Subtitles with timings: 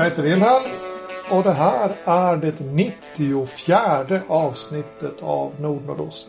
[0.00, 0.64] Jag heter Wilhelm
[1.30, 6.28] och det här är det 94 avsnittet av Nordnordost.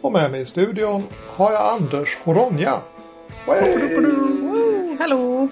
[0.00, 2.80] Och med mig i studion har jag Anders och Ronja.
[3.46, 4.96] Hey!
[4.98, 5.48] Hallå!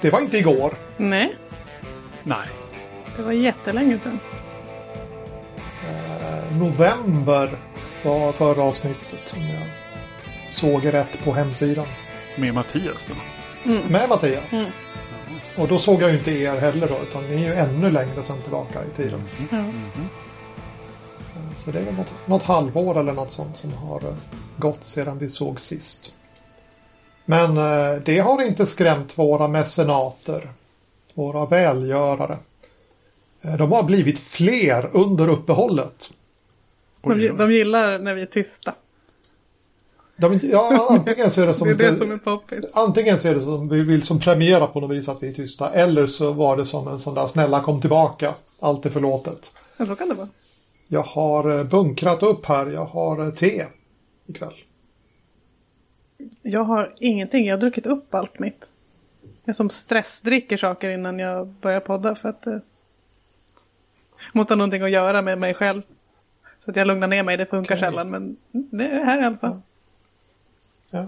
[0.00, 0.74] Det var inte igår.
[0.96, 1.36] Nej,
[2.22, 2.48] Nej.
[3.16, 4.18] det var jättelänge sedan.
[5.88, 7.58] Eh, november
[8.04, 9.66] var förra avsnittet som jag
[10.48, 11.86] såg rätt på hemsidan.
[12.36, 13.14] Med Mattias då.
[13.88, 14.52] Med Mattias.
[14.52, 14.72] Mm.
[15.58, 18.22] Och då såg jag ju inte er heller då utan ni är ju ännu längre
[18.22, 19.22] sedan tillbaka i tiden.
[19.50, 19.56] Ja.
[19.56, 20.08] Mhm.
[21.56, 24.14] Så det är väl något, något halvår eller något sånt som har eh,
[24.56, 26.14] gått sedan vi såg sist.
[27.24, 30.48] Men eh, det har inte skrämt våra mecenater.
[31.14, 32.36] Våra välgörare.
[33.58, 36.10] De har blivit fler under uppehållet.
[37.00, 38.74] De, de gillar när vi är tysta.
[40.18, 41.68] De, ja, antingen så är det som...
[41.68, 42.64] Det är det som är poppis.
[42.72, 45.32] Antingen så är det som vi vill som premiera på något vis att vi är
[45.32, 45.70] tysta.
[45.70, 48.34] Eller så var det som en sån där snälla kom tillbaka.
[48.60, 49.52] Allt är förlåtet.
[49.76, 50.28] Ja, så kan det vara.
[50.88, 52.66] Jag har eh, bunkrat upp här.
[52.66, 53.66] Jag har eh, te
[54.26, 54.54] ikväll.
[56.42, 57.46] Jag har ingenting.
[57.46, 58.66] Jag har druckit upp allt mitt.
[59.44, 62.58] Jag som stressdricker saker innan jag börjar podda för att eh,
[64.32, 65.82] måste ha någonting att göra med mig själv.
[66.58, 67.36] Så att jag lugnar ner mig.
[67.36, 67.90] Det funkar Okej.
[67.90, 69.60] sällan men det är här i alla fall.
[70.90, 71.06] Ja.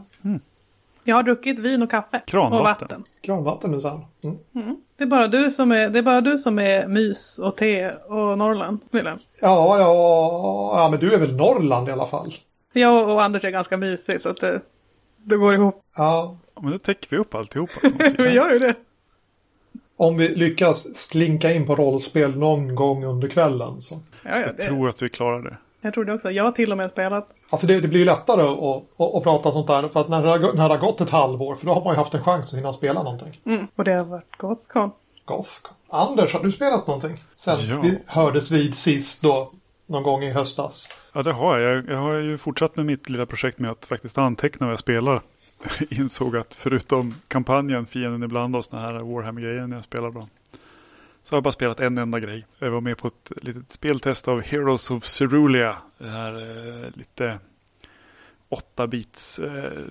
[1.05, 2.23] Jag har druckit vin och kaffe.
[2.27, 2.59] Kranvatten.
[2.59, 3.05] Och vatten.
[3.23, 4.05] Granvatten minsann.
[4.55, 4.77] Mm.
[4.97, 7.91] Det är bara du som är, det är, bara du som är mys och te
[7.91, 8.79] och Norrland.
[8.91, 9.19] Wilhelm.
[9.41, 12.35] Ja, ja, ja, men du är väl Norrland i alla fall?
[12.73, 14.61] Jag och Anders är ganska mysig så att det,
[15.17, 15.83] det går ihop.
[15.97, 17.73] Ja, Ja, men då täcker vi upp alltihopa.
[18.19, 18.75] Vi gör ju det.
[19.97, 23.95] om vi lyckas slinka in på rollspel någon gång under kvällen så.
[24.25, 24.63] Ja, ja, Jag det.
[24.63, 25.57] tror att vi klarar det.
[25.81, 26.31] Jag tror det också.
[26.31, 27.29] Jag har till och med spelat.
[27.51, 30.23] Alltså det, det blir ju lättare att, att, att prata sånt där för att när
[30.23, 32.25] det, har, när det har gått ett halvår för då har man ju haft en
[32.25, 33.41] chans att hinna spela någonting.
[33.47, 33.67] Mm.
[33.77, 34.91] Och det har varit gott kon.
[35.25, 35.51] Goth.
[35.91, 37.17] Anders, har du spelat någonting?
[37.37, 37.81] Sen Ja.
[37.83, 39.53] vi hördes vid sist då,
[39.87, 40.89] någon gång i höstas.
[41.13, 41.89] Ja, det har jag.
[41.89, 45.23] Jag har ju fortsatt med mitt lilla projekt med att faktiskt anteckna vad jag spelar.
[45.91, 50.23] Insåg att förutom kampanjen Fienden ibland och såna här Warhammer-grejer när jag spelar bra.
[51.23, 52.47] Så har jag bara spelat en enda grej.
[52.59, 55.77] Jag var med på ett litet speltest av Heroes of Cerulia.
[55.99, 57.39] Det här eh, lite
[58.51, 59.83] 8-bits eh,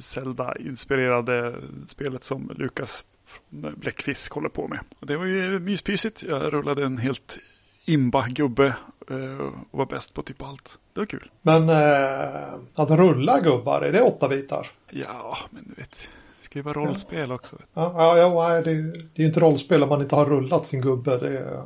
[0.00, 1.54] Zelda-inspirerade
[1.86, 4.78] spelet som Lukas från Bläckfisk håller på med.
[5.00, 6.22] Det var ju myspysigt.
[6.22, 7.38] Jag rullade en helt
[7.84, 8.66] imba gubbe
[9.10, 9.38] eh,
[9.70, 10.78] och var bäst på typ allt.
[10.92, 11.30] Det var kul.
[11.42, 14.70] Men eh, att rulla gubbar, är det åtta bitar?
[14.90, 16.08] Ja, men du vet.
[16.46, 17.56] Det ska ju vara rollspel också.
[17.74, 20.66] Ja, ja, ja nej, det, det är ju inte rollspel om man inte har rullat
[20.66, 21.18] sin gubbe.
[21.18, 21.62] Det är,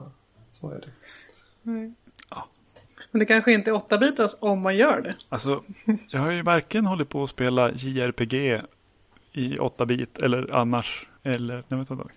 [0.53, 1.93] så är det.
[2.31, 2.47] Ja.
[3.11, 5.17] Men det kanske inte är åtta bitars om man gör det.
[5.29, 5.63] Alltså,
[6.09, 8.35] jag har ju varken hållit på att spela JRPG
[9.33, 11.09] i 8-bit eller annars.
[11.23, 12.11] Eller, nej vänta ett tag.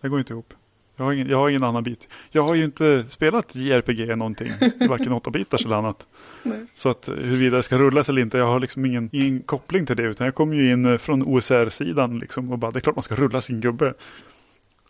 [0.00, 0.54] Det går inte ihop.
[1.02, 2.08] Jag har, ingen, jag har ingen annan bit.
[2.30, 4.48] Jag har ju inte spelat JRPG någonting.
[4.88, 6.06] Varken 8-bitars eller annat.
[6.42, 6.66] Nej.
[6.74, 8.38] Så att eh, huruvida det ska rullas eller inte.
[8.38, 10.02] Jag har liksom ingen, ingen koppling till det.
[10.02, 12.52] Utan jag kommer ju in eh, från OSR-sidan liksom.
[12.52, 13.94] Och bara, det är klart man ska rulla sin gubbe.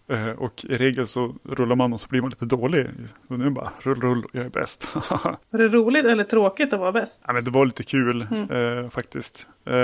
[0.08, 2.86] Eh, Och i regel så rullar man och så blir man lite dålig.
[3.28, 4.88] Och nu bara, rull, rull, jag är bäst.
[5.50, 7.20] Var det roligt eller tråkigt att vara bäst?
[7.26, 9.48] Ja, men det var lite kul eh, faktiskt.
[9.64, 9.74] Eh,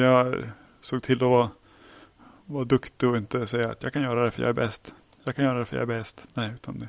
[0.00, 0.34] jag
[0.80, 1.50] såg till att vara,
[2.46, 4.94] vara duktig och inte säga att jag kan göra det för jag är bäst.
[5.24, 6.28] Jag kan göra det för jag är bäst.
[6.34, 6.88] Nej, utan det,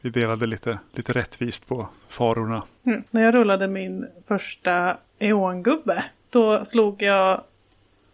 [0.00, 2.62] vi delade lite, lite rättvist på farorna.
[2.86, 3.02] Mm.
[3.10, 6.04] När jag rullade min första Eon-gubbe.
[6.30, 7.44] Då slog jag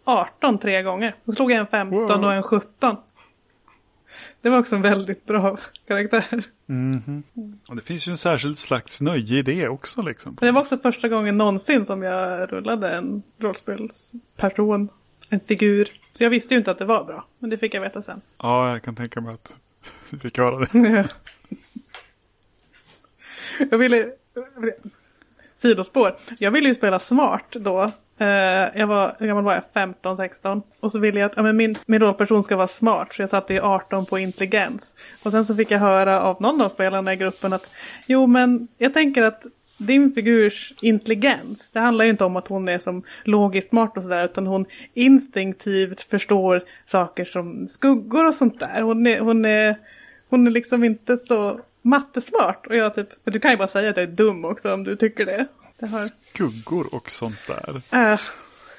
[0.03, 1.15] 18 tre gånger.
[1.23, 2.23] Då slog jag en 15 Wow.
[2.25, 2.95] och en 17.
[4.41, 5.57] Det var också en väldigt bra
[5.87, 6.43] karaktär.
[6.65, 7.23] Mhm.
[7.69, 10.01] Och det finns ju en särskild slags nöje i det också.
[10.01, 10.37] Liksom.
[10.41, 14.89] Men det var också första gången någonsin som jag rullade en rollspelsperson.
[15.29, 15.91] En figur.
[16.11, 17.25] Så jag visste ju inte att det var bra.
[17.39, 18.21] Men det fick jag veta sen.
[18.37, 19.53] Ja, jag kan tänka mig att
[20.09, 21.09] vi fick höra det.
[23.71, 24.11] jag ville...
[25.55, 26.15] Sidospår.
[26.39, 27.91] Jag ville ju spela smart då.
[28.17, 28.27] Eh,
[28.75, 29.63] jag var, hur gammal var jag?
[29.73, 30.61] 15, 16.
[30.79, 33.13] Och så ville jag att ja, men min, min rollperson ska vara smart.
[33.13, 34.95] Så jag satte ju 18 på intelligens.
[35.23, 37.69] Och sen så fick jag höra av någon av spelarna i gruppen att
[38.07, 39.45] jo men jag tänker att
[39.79, 44.03] din figurs intelligens, det handlar ju inte om att hon är som logiskt smart och
[44.03, 48.81] sådär, utan hon instinktivt förstår saker som skuggor och sånt där.
[48.81, 49.75] Hon är, hon är,
[50.29, 52.67] hon är liksom inte så mattesmart.
[52.67, 54.95] Och jag typ, du kan ju bara säga att jag är dum också om du
[54.95, 55.45] tycker det.
[55.79, 57.81] det har, Skuggor och sånt där.
[58.13, 58.19] äh,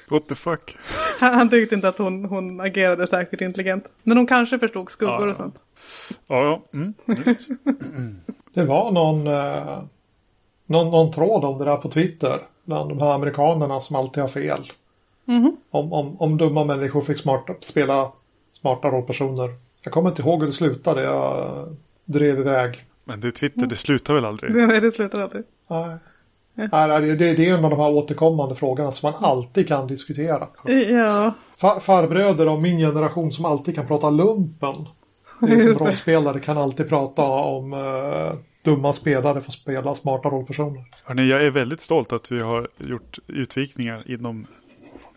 [0.09, 0.77] What the fuck?
[1.19, 3.85] han, han tyckte inte att hon, hon agerade särskilt intelligent.
[4.03, 5.29] Men hon kanske förstod skuggor Ja, ja.
[5.29, 5.55] och sånt.
[6.27, 6.63] Ja, ja.
[6.73, 6.93] Mm,
[7.25, 7.47] just.
[8.53, 9.83] Det var någon, eh,
[10.71, 12.39] någon, någon tråd om det där på Twitter.
[12.65, 14.71] Bland de här amerikanerna som alltid har fel.
[15.25, 15.55] Mhm.
[15.71, 18.11] Om, om, om dumma människor fick smarta, spela
[18.51, 19.55] smarta rollpersoner.
[19.83, 21.03] Jag kommer inte ihåg hur det slutade.
[21.03, 22.85] Jag drev iväg.
[23.03, 24.55] Men det är Twitter, det slutar väl aldrig?
[24.55, 25.43] Nej, det slutar aldrig.
[25.67, 25.97] Nej.
[26.53, 29.87] Nej, det, det, det är en av de här återkommande frågorna som man alltid kan
[29.87, 30.47] diskutera.
[30.89, 34.75] Ja, Far, farbröder av min generation som alltid kan prata lumpen.
[35.39, 40.83] Det är som rollspelare kan alltid prata om eh, dumma spelare får spela smarta rollpersoner.
[41.03, 44.47] Hörrni, jag är väldigt stolt att vi har gjort utvikningar inom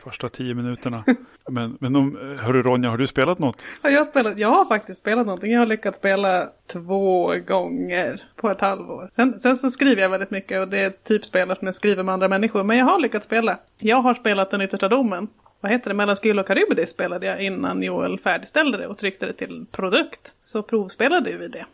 [0.05, 1.05] första tio minuterna.
[1.49, 3.65] Men, men om, hörru Ronja, har du spelat något?
[3.83, 5.53] Ja, jag, har spelat, jag har faktiskt spelat någonting.
[5.53, 9.09] Jag har lyckats spela två gånger på ett halvår.
[9.13, 12.03] Sen, sen så skriver jag väldigt mycket och det är typ spel som jag skriver
[12.03, 12.63] med andra människor.
[12.63, 13.59] Men jag har lyckats spela.
[13.79, 15.29] Jag har spelat Den yttersta domen.
[15.61, 15.95] Vad heter det?
[15.95, 20.33] Mellan Skyll och Karybdis spelade jag innan Joel färdigställde det och tryckte det till produkt.
[20.43, 21.67] Så provspelade vi det.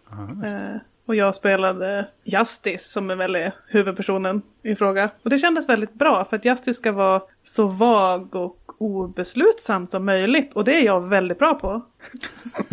[0.45, 0.77] Eh,
[1.07, 5.11] och jag spelade Justice som är väl är huvudpersonen i fråga.
[5.23, 10.05] Och det kändes väldigt bra för att Justice ska vara så vag och obeslutsam som
[10.05, 10.55] möjligt.
[10.55, 11.83] Och det är jag väldigt bra på.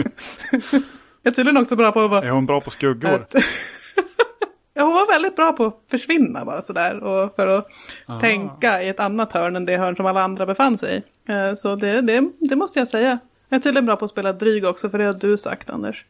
[1.21, 2.25] jag är tydligen också bra på att vara...
[2.25, 3.09] Är hon bra på skuggor?
[3.13, 3.35] Att...
[4.73, 6.99] ja, hon var väldigt bra på att försvinna bara sådär.
[7.03, 7.67] Och för att
[8.05, 8.19] Ah.
[8.19, 11.31] tänka i ett annat hörn än det hörn som alla andra befann sig i.
[11.31, 13.19] Eh, Så det, det, det måste jag säga.
[13.49, 16.05] Jag är tydligen bra på att spela dryg också, för det har du sagt Anders.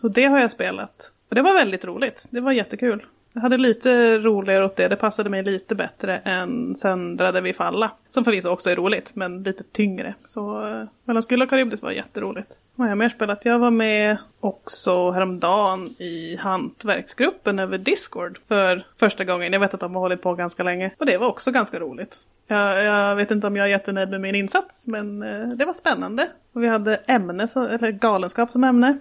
[0.00, 1.12] Så det har jag spelat.
[1.28, 2.26] Och det var väldigt roligt.
[2.30, 3.02] Det var jättekul.
[3.32, 4.88] Jag hade lite roligare åt det.
[4.88, 7.90] Det passade mig lite bättre än Söndrade vi falla.
[8.10, 10.14] Som förvisso också är roligt, men lite tyngre.
[10.24, 12.58] Så eh, Mellan och Karibdis var jätteroligt.
[12.74, 13.44] Vad har jag mer spelat?
[13.44, 19.52] Jag var med också häromdagen i hantverksgruppen över Discord för första gången.
[19.52, 20.90] Jag vet att de har hållit på ganska länge.
[20.98, 22.16] Och det var också ganska roligt.
[22.46, 25.74] Jag, jag vet inte om jag är jättenöjd med min insats, men eh, det var
[25.74, 26.28] spännande.
[26.52, 28.98] Och vi hade ämne, eller galenskap som ämne.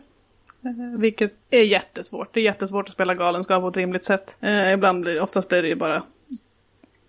[0.66, 2.34] Eh, vilket är jättesvårt.
[2.34, 4.38] Det är jättesvårt att spela galenskap på ett rimligt sätt.
[4.40, 6.04] Eh, ibland blir oftast blir det ju bara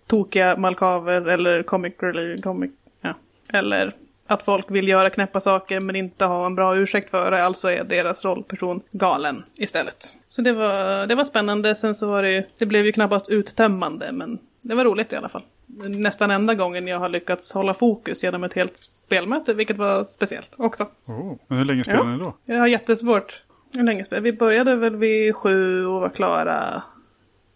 [0.07, 3.13] tokiga malkaver eller comic relief, comic, ja.
[3.53, 3.95] Eller
[4.27, 7.43] att folk vill göra knäppa saker men inte ha en bra ursäkt för det.
[7.43, 10.17] Alltså är deras rollperson galen istället.
[10.29, 11.75] Så det var, det var spännande.
[11.75, 15.15] Sen så var det ju, det blev ju knappast uttömmande men det var roligt i
[15.15, 15.43] alla fall.
[15.77, 20.55] Nästan enda gången jag har lyckats hålla fokus genom ett helt spelmöte, vilket var speciellt
[20.57, 20.83] också.
[21.07, 22.05] Oh, men hur länge spelar Ja.
[22.11, 22.33] ni då?
[22.45, 23.43] Jag har jättesvårt.
[23.75, 24.37] Hur länge spelade vi?
[24.37, 26.83] började väl vid sju och var klara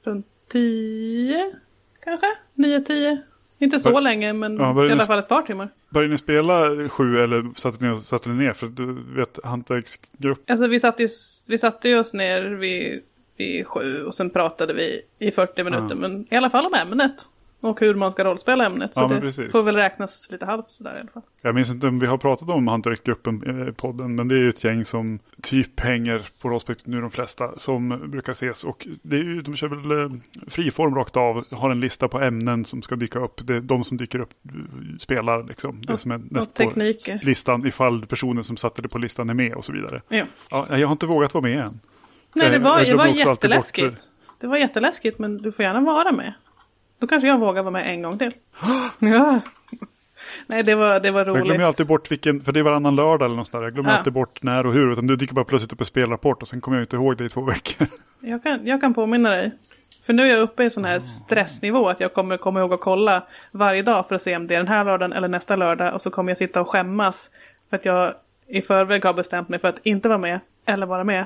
[0.04, 1.52] runt tio,
[2.04, 2.28] kanske?
[2.54, 3.22] Nio, tio.
[3.60, 5.70] Inte så Bör- länge, men Ja, i alla fall ett par timmar.
[5.90, 8.52] Började ni spela sju eller satte ni, satte ni ner?
[8.52, 10.50] För du vet, hantverksgrupp.
[10.52, 11.10] Alltså vi satte, ju,
[11.48, 13.02] vi satte oss ner vid,
[13.38, 15.88] vid sju och sen pratade vi i 40 minuter.
[15.90, 15.96] Ja.
[15.96, 17.16] Men i alla fall om ämnet.
[17.64, 18.94] Och hur man ska rollspela ämnet.
[18.94, 19.52] Så Ja, det precis.
[19.52, 21.24] får väl räknas lite halvt sådär i alla fall.
[21.42, 24.16] Jag minns inte om vi har pratat om hantverksgruppen i podden.
[24.16, 27.58] Men det är ju ett gäng som typ hänger på rollspel nu de flesta.
[27.58, 28.64] Som brukar ses.
[28.64, 30.18] Och det är ju, de kör väl eh,
[30.48, 31.46] friform rakt av.
[31.52, 33.48] Har en lista på ämnen som ska dyka upp.
[33.48, 34.52] Det är de som dyker upp eh,
[35.00, 35.82] spelar liksom.
[35.82, 36.72] Det Och- som är näst på
[37.22, 37.66] listan.
[37.66, 40.02] Ifall personen som satte det på listan är med och så vidare.
[40.10, 40.26] Ja.
[40.50, 41.80] Ja, jag har inte vågat vara med än.
[42.36, 44.02] Nej, det var, jag det var jätteläskigt.
[44.40, 46.34] Det var jätteläskigt, men du får gärna vara med.
[47.04, 48.34] Då kanske jag vågar vara med en gång till.
[49.00, 49.40] ja.
[50.48, 51.44] Nej, det var, det var Jag roligt.
[51.44, 53.64] glömmer ju alltid bort vilken, för det är varannan lördag eller något sånt där.
[53.64, 53.98] Jag glömmer Ja.
[53.98, 54.92] alltid bort när och hur.
[54.92, 57.26] Utan du dyker bara plötsligt upp en spelrapport och sen kommer jag inte ihåg det
[57.26, 57.88] i två veckor.
[58.22, 59.52] Jag, kan, jag kan påminna dig.
[60.06, 62.82] För nu är jag uppe i sån här stressnivå att jag kommer komma ihåg att
[62.82, 65.94] kolla varje dag för att se om det är den här lördagen eller nästa lördag.
[65.94, 67.30] Och så kommer jag sitta och skämmas
[67.70, 68.14] för att jag
[68.48, 71.26] i förväg har bestämt mig för att inte vara med eller vara med.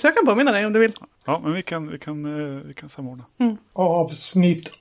[0.00, 0.92] Så jag kan påminna dig om du vill.
[1.26, 2.24] Ja, men vi kan, vi kan,
[2.56, 3.24] eh, vi kan samordna.
[3.72, 4.72] Avsnitt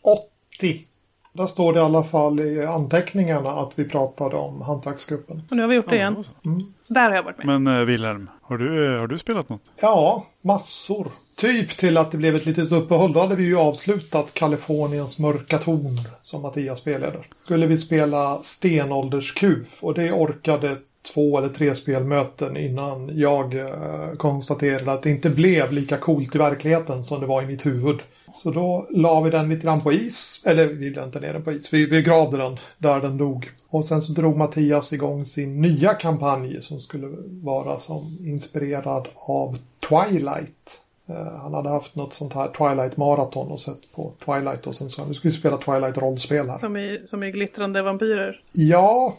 [0.62, 0.86] 80.
[1.34, 5.42] Där står det i alla fall i anteckningarna att vi pratade om hantverksgruppen.
[5.50, 6.14] Och nu har vi gjort det igen.
[6.14, 6.94] då så.
[6.94, 7.62] Där har jag varit med.
[7.62, 9.62] Men eh, Wilhelm, har du, eh, har du spelat något?
[9.82, 11.08] Ja, massor.
[11.36, 13.14] Typ till att det blev ett litet uppehåll.
[13.14, 17.18] Då hade vi ju avslutat Kaliforniens mörka ton som Mattias spelade.
[17.44, 20.78] Skulle vi spela stenålderskuf och det orkade
[21.14, 26.38] två eller tre spelmöten innan jag eh, konstaterade att det inte blev lika coolt i
[26.38, 28.00] verkligheten som det var i mitt huvud.
[28.34, 30.44] Så då la vi den lite grann på is.
[30.46, 31.74] Eller vi la inte ner den på is.
[31.74, 33.50] Vi begravde den där den dog.
[33.70, 39.58] Och sen så drog Mattias igång sin nya kampanj som skulle vara som inspirerad av
[39.90, 40.82] Twilight.
[41.10, 44.90] Eh, Han hade haft något sånt här Twilight Marathon och sett på Twilight och sen
[44.90, 46.58] så nu ska vi spela Twilight rollspel här.
[46.58, 48.42] Som i, som i glittrande vampyrer.
[48.52, 49.16] Ja,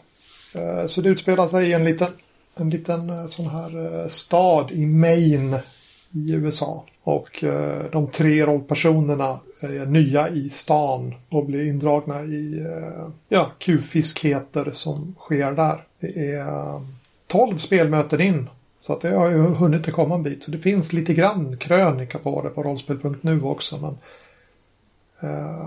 [0.55, 2.11] eh, så det utspelar sig i en liten,
[2.57, 5.57] en liten eh, sån här stad i Maine
[6.11, 6.83] i USA.
[7.03, 13.51] Och eh, de tre rollpersonerna är nya i stan och blir indragna i eh, ja,
[13.57, 15.83] kufiskheter som sker där.
[15.99, 16.45] Det är
[17.27, 18.49] tolv 12 spelmöten in.
[18.79, 20.43] Så att det har ju hunnit att komma en bit.
[20.43, 23.77] Så det finns lite grann krönika på det på rollspel.nu också.
[23.77, 23.97] Men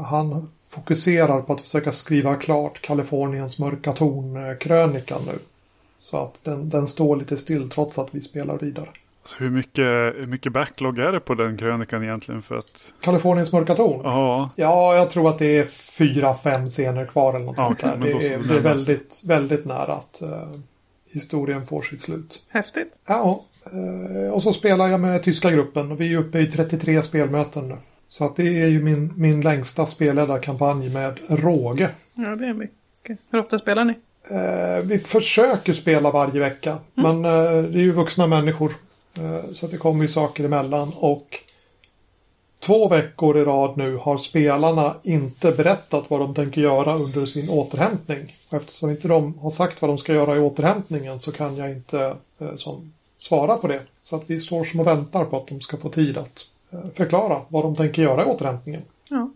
[0.04, 5.38] han fokuserar på att försöka skriva klart Kaliforniens mörka torn-krönikan nu.
[5.98, 8.88] Så att den, den står lite still trots att vi spelar vidare.
[9.26, 9.84] Alltså hur, mycket,
[10.18, 12.42] hur mycket backlog är det på den krönikan egentligen?
[12.42, 14.00] För att, Kaliforniens mörka torn?
[14.04, 17.80] ja, Ja, jag tror att det är fyra, fem scener kvar eller något Ja, sånt
[17.80, 17.96] där.
[17.96, 20.48] men Det så är, det det är väldigt, väldigt nära att eh,
[21.12, 22.42] historien får sitt slut.
[22.48, 22.92] Häftigt.
[23.06, 27.02] Ja, eh, och så spelar jag med tyska gruppen och vi är uppe i 33
[27.02, 27.76] spelmöten nu.
[28.08, 31.88] Så att det är ju min, min längsta spelledda kampanj med råge.
[32.14, 33.18] Ja, det är mycket.
[33.30, 33.94] Hur ofta spelar ni?
[34.30, 36.76] Eh, vi försöker spela varje vecka.
[36.94, 37.30] Men eh,
[37.62, 38.72] det är ju vuxna människor.
[39.18, 40.92] Eh, så det kommer ju saker emellan.
[40.96, 41.40] Och
[42.58, 47.48] två veckor i rad nu har spelarna inte berättat vad de tänker göra under sin
[47.48, 48.34] återhämtning.
[48.48, 51.70] Och eftersom inte de har sagt vad de ska göra i återhämtningen så kan jag
[51.70, 53.80] inte eh, som, svara på det.
[54.04, 56.84] Så att vi står som och väntar på att de ska få tid att eh,
[56.94, 58.82] förklara vad de tänker göra i återhämtningen.
[59.08, 59.30] Ja.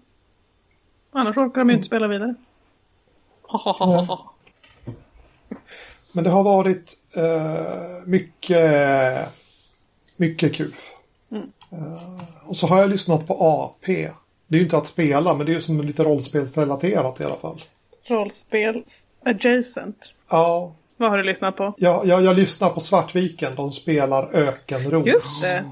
[1.13, 2.35] Annars orkar de ju inte spela vidare.
[6.13, 9.29] Men det har varit eh, mycket,
[10.21, 10.93] mycket kuf.
[11.73, 14.09] Eh, och så har jag lyssnat på AP.
[14.47, 17.37] Det är ju inte att spela, men det är ju som lite rollspelsrelaterat i alla
[17.37, 17.63] fall.
[18.05, 20.15] Rollspels adjacent.
[20.29, 21.75] Ja, Vad har du lyssnat på?
[21.77, 23.55] jag, jag, jag lyssnar på Svartviken.
[23.55, 25.07] De spelar Ökenros.
[25.07, 25.65] Just det.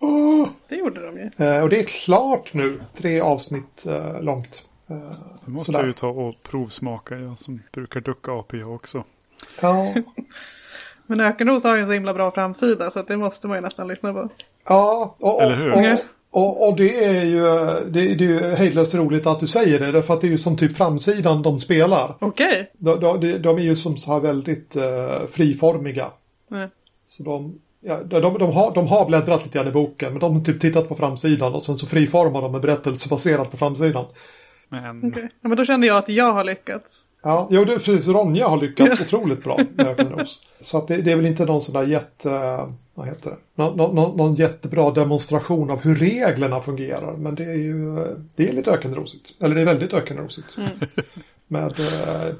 [0.00, 0.48] Åh!
[0.68, 1.46] Det gjorde de ju.
[1.46, 2.80] Eh, och det är klart nu.
[2.94, 4.62] Tre avsnitt eh, långt.
[4.86, 5.78] Det måste sådär.
[5.78, 7.14] jag ju ta och provsmaka.
[7.18, 9.04] Jag som brukar ducka AP jag också.
[9.60, 9.94] Ja,
[11.06, 13.60] Men Ökenros har ju en så himla bra framsida så att det måste man ju
[13.60, 14.28] nästan lyssna på.
[14.68, 15.72] Ja, och, Eller hur?
[15.72, 17.42] och, och, och, och det är ju
[17.90, 19.92] det, det är ju hejdlöst roligt att du säger det.
[19.92, 22.14] Därför att det är ju som typ framsidan de spelar.
[22.20, 22.70] Okej.
[22.78, 26.06] De, de, de är ju som så här väldigt eh, friformiga.
[26.48, 26.68] Nej.
[27.06, 30.12] Så de, ja, de, de, har, de har bläddrat lite grann i boken.
[30.12, 33.50] Men de har typ tittat på framsidan och sen så friformar de en berättelse baserat
[33.50, 34.04] på framsidan.
[34.68, 35.28] Men Okej.
[35.40, 37.06] Ja, men då känner jag att jag har lyckats.
[37.24, 38.06] Ja, jo, det, precis.
[38.08, 40.42] Ronja har lyckats otroligt bra med Ökenros.
[40.60, 42.30] Så att det, det är väl inte någon sån där jätte...
[42.32, 43.36] eh, Vad heter det?
[43.54, 47.12] Nå, nå, nå, någon jättebra demonstration av hur reglerna fungerar.
[47.16, 47.98] Men det är ju...
[47.98, 49.42] eh, Det är lite ökenrosigt.
[49.42, 50.56] Eller det är väldigt ökenrosigt.
[51.48, 52.34] Med eh,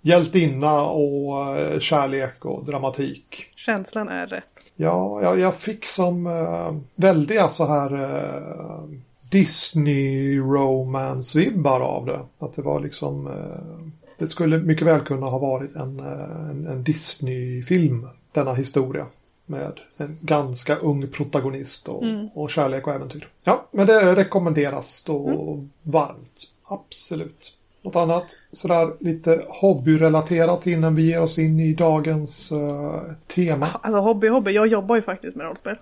[0.00, 3.46] hjältinna och eh, kärlek och dramatik.
[3.56, 4.44] Känslan är rätt.
[4.76, 8.82] Ja, jag, jag fick som eh, väldiga så här eh,
[9.30, 12.20] Disney romance-vibbar av det.
[12.38, 13.26] Att det var liksom...
[13.26, 13.86] Eh,
[14.18, 19.06] det skulle mycket väl kunna ha varit en, eh, en, en Disney-film, denna historia.
[19.46, 22.04] Med en ganska ung protagonist och,
[22.34, 23.28] och kärlek och äventyr.
[23.44, 26.42] Ja, men det rekommenderas då varmt.
[26.64, 27.56] Absolut.
[27.82, 33.80] Något annat sådär lite hobbyrelaterat innan vi ger oss in i dagens eh, tema.
[33.82, 34.52] Alltså hobby, hobby.
[34.52, 35.76] Jag jobbar ju faktiskt med rollspel.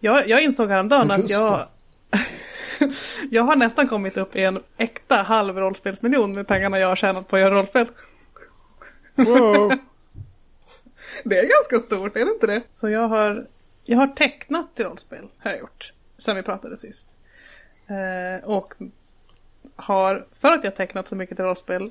[0.00, 1.66] Jag, jag insåg häromdagen att jag...
[3.30, 7.28] jag har nästan kommit upp i en äkta halv rollspelsmiljon med pengarna jag har tjänat
[7.28, 7.86] på att göra rollspel.
[9.14, 9.72] wow.
[11.24, 12.62] Det är ganska stort, är det inte det?
[12.68, 13.46] Så jag har,
[13.84, 15.92] jag har tecknat till rollspel, har jag gjort.
[16.18, 17.08] Sen vi pratade sist.
[17.86, 18.74] Eh, och
[19.76, 21.90] har, för att jag tecknat så mycket till rollspel,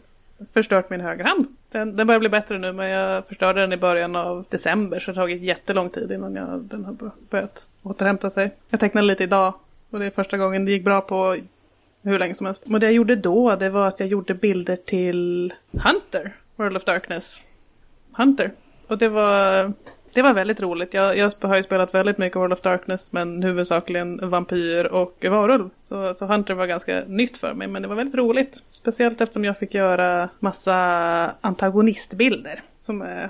[0.53, 1.45] förstört min högerhand.
[1.71, 5.11] Den, den börjar bli bättre nu men jag förstörde den i början av december så
[5.11, 8.55] det har tagit jättelång tid innan jag, den har börjat återhämta sig.
[8.69, 9.53] Jag tecknade lite idag
[9.91, 11.37] och det är första gången det gick bra på
[12.01, 12.67] hur länge som helst.
[12.67, 16.83] Men det jag gjorde då det var att jag gjorde bilder till Hunter, World of
[16.83, 17.43] Darkness.
[18.17, 18.51] Hunter.
[18.87, 19.73] Och det var,
[20.13, 20.93] det var väldigt roligt.
[20.93, 25.69] Jag, jag har ju spelat väldigt mycket World of Darkness men huvudsakligen vampyr och varulv.
[25.81, 28.63] Så, så Hunter var ganska nytt för mig men det var väldigt roligt.
[28.67, 30.75] Speciellt eftersom jag fick göra massa
[31.41, 32.61] antagonistbilder.
[32.79, 33.27] Som är,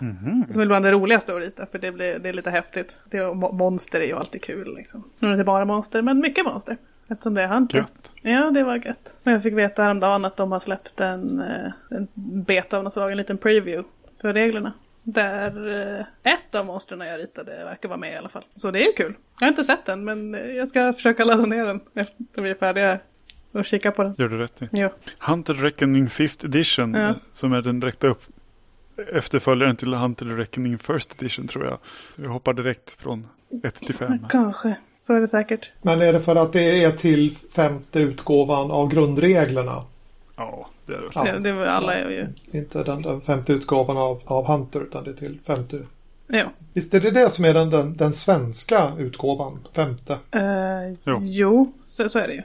[0.51, 2.95] som är bland det roligaste att rita för det, blir, det är lite häftigt.
[3.09, 5.03] Det monster är ju alltid kul liksom.
[5.19, 6.77] Nu är det inte bara monster men mycket monster.
[7.07, 7.77] Eftersom det är Hunter.
[7.77, 8.11] Gött.
[8.21, 9.17] Ja, det var gött.
[9.23, 12.07] Men jag fick veta häromdagen att de har släppt en, eh, en
[12.43, 13.89] beta av något slag, en liten preview
[14.21, 14.73] för reglerna.
[15.03, 15.72] Där
[16.24, 18.46] eh, ett av monstren jag ritade verkar vara med i alla fall.
[18.55, 19.13] Så det är ju kul.
[19.39, 22.50] Jag har inte sett den, men eh, jag ska försöka ladda ner den efter vi
[22.50, 23.00] är färdiga
[23.51, 24.15] och kika på den.
[24.17, 24.70] Gör du rätt i.
[24.72, 24.89] Ja,
[25.20, 26.93] Hunter Reckoning 5th Edition.
[26.93, 27.15] Ja.
[27.31, 28.24] Som är den direkta upp
[29.13, 31.77] efterföljaren till Hunter Reckoning First Edition tror jag.
[32.15, 33.27] Jag hoppar direkt från
[33.63, 34.25] 1 till 5.
[34.29, 34.75] kanske.
[35.01, 35.72] Så är det säkert.
[35.81, 39.84] Men är det för att det är till femte utgåvan av grundreglerna?
[40.41, 41.10] Ja, det är.
[41.15, 42.27] Ja, det, var alla är ju.
[42.60, 45.79] Inte den, den femte utgåvan av, av Hunter utan det är till femte.
[46.27, 46.51] Ja.
[46.74, 49.67] Visst är det det som är den, den, den svenska utgåvan?
[49.74, 50.13] Femte?
[50.31, 50.41] Eh,
[51.05, 51.17] Jo.
[51.21, 52.39] jo, så, så är det ju.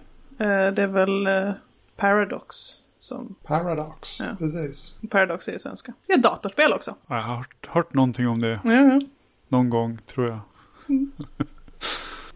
[0.47, 1.53] Eh, det är väl eh,
[1.97, 2.57] Paradox
[2.99, 3.35] som...
[3.45, 4.27] Paradox, Ja.
[4.39, 4.99] precis.
[5.11, 5.93] Paradox är ju svenska.
[6.07, 6.95] Det är datorspel också.
[7.07, 9.01] Jag har hört, hört någonting om det ja.
[9.49, 10.39] någon gång tror jag.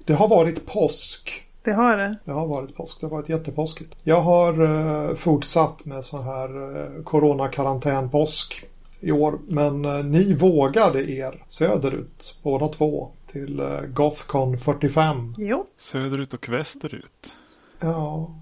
[0.05, 1.47] Det har varit påsk.
[1.63, 2.17] Det har det.
[2.25, 3.01] Det har varit påsk.
[3.01, 3.97] Det har varit jättepåskigt.
[4.03, 8.65] Jag har eh, fortsatt med sån här eh, coronakarantän-påsk.
[9.01, 9.39] i år.
[9.49, 15.33] Men eh, ni vågade er söderut båda två till eh, Gothcon 45.
[15.39, 15.67] Jo.
[15.77, 17.35] Söderut och västerut.
[17.81, 18.35] Ja.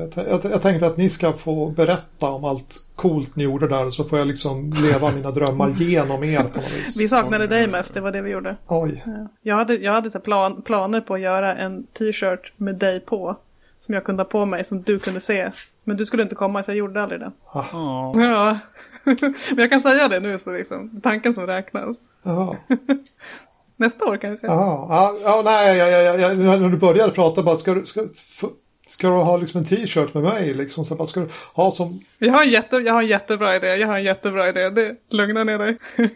[0.00, 3.90] Jag, jag, jag tänkte att ni ska få berätta om allt coolt ni gjorde där
[3.90, 7.00] så får jag liksom leva mina drömmar genom er på något vis.
[7.00, 8.56] Vi saknade dig mest, det var det vi gjorde.
[8.68, 9.02] Oj.
[9.06, 9.28] Ja.
[9.42, 13.36] Jag hade, jag hade så plan, planer på att göra en t-shirt med dig på.
[13.78, 15.50] Som jag kunde ha på mig, som du kunde se.
[15.84, 17.32] Men du skulle inte komma så jag gjorde aldrig det.
[17.54, 18.12] Ja.
[18.14, 18.58] Ja.
[19.50, 21.96] Men jag kan säga det nu så liksom, tanken som räknas.
[22.22, 22.56] Jaha.
[23.76, 24.46] Nästa år kanske.
[24.46, 28.00] Ja, ja, nej, ja, ja, ja, när du började prata bara ska du, ska,
[28.90, 30.84] ska du ha liksom en t-shirt med mig liksom?
[30.84, 33.88] Så ska du ha som Jag har, en jätte, jag har en jättebra idé, jag
[33.88, 34.70] har en jättebra idé.
[34.70, 35.78] Det, lugna ner dig.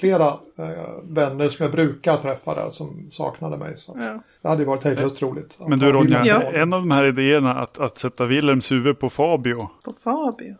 [0.00, 0.26] flera
[0.58, 0.68] eh,
[1.02, 3.76] vänner som jag brukar träffa där som saknade mig.
[3.76, 4.20] Så att ja.
[4.42, 5.58] Det hade ju varit hejdlöst roligt.
[5.68, 6.42] Men du Ronja, Ja.
[6.42, 9.70] en av de här idéerna att, att sätta Wilhelms huvud på Fabio.
[9.84, 10.54] På Fabio.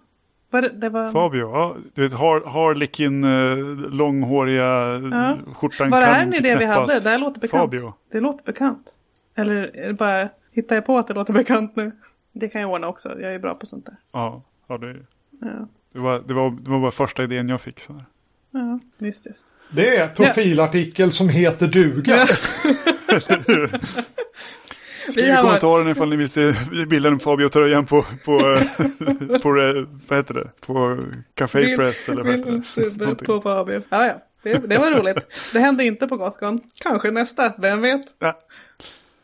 [0.51, 1.13] Var det, det var...
[1.13, 1.77] Fabio, ja.
[1.95, 3.57] Du vet, har, Harlekin, eh,
[3.91, 4.65] långhåriga,
[5.13, 5.39] Ja.
[5.55, 6.85] skjortan Var det kan här en inte idé vi hade?
[6.87, 7.05] knäppas.
[7.05, 7.63] Det låter bekant.
[7.63, 7.93] Fabio.
[8.13, 8.87] Det låter bekant.
[9.37, 11.93] Eller är det bara, hittar jag på att det låter bekant nu?
[12.33, 13.97] Det kan jag ordna också, jag är bra på sånt där.
[14.13, 14.97] Ja, ja det,
[15.41, 17.81] Ja, det, var, det, var, det var bara första idén jag fick.
[17.81, 18.05] Så här.
[18.51, 19.45] ja mystiskt.
[19.71, 22.27] Det är en profilartikel som heter duga.
[25.09, 26.53] Skriv Vi i har- kommentaren ifall ni vill se
[26.89, 28.39] bilden av Fabio-tröjan på, på,
[29.43, 30.99] på, eh, vad heter det, på
[31.35, 33.25] Café Vill- Press eller vad heter det?
[33.25, 33.83] på Fabio.
[33.89, 34.15] Ja, ja.
[34.43, 35.51] Det, det var roligt.
[35.53, 36.61] Det hände inte på Gothcon.
[36.83, 38.01] Kanske nästa, vem vet?
[38.19, 38.39] Ja.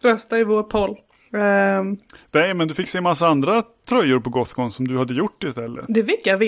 [0.01, 0.97] Rösta i vår poll.
[1.35, 1.97] Ehm,
[2.33, 5.45] Nej, men du fick se en massa andra tröjor på Gothcon som du hade gjort
[5.45, 5.85] istället.
[5.89, 6.39] det fick jag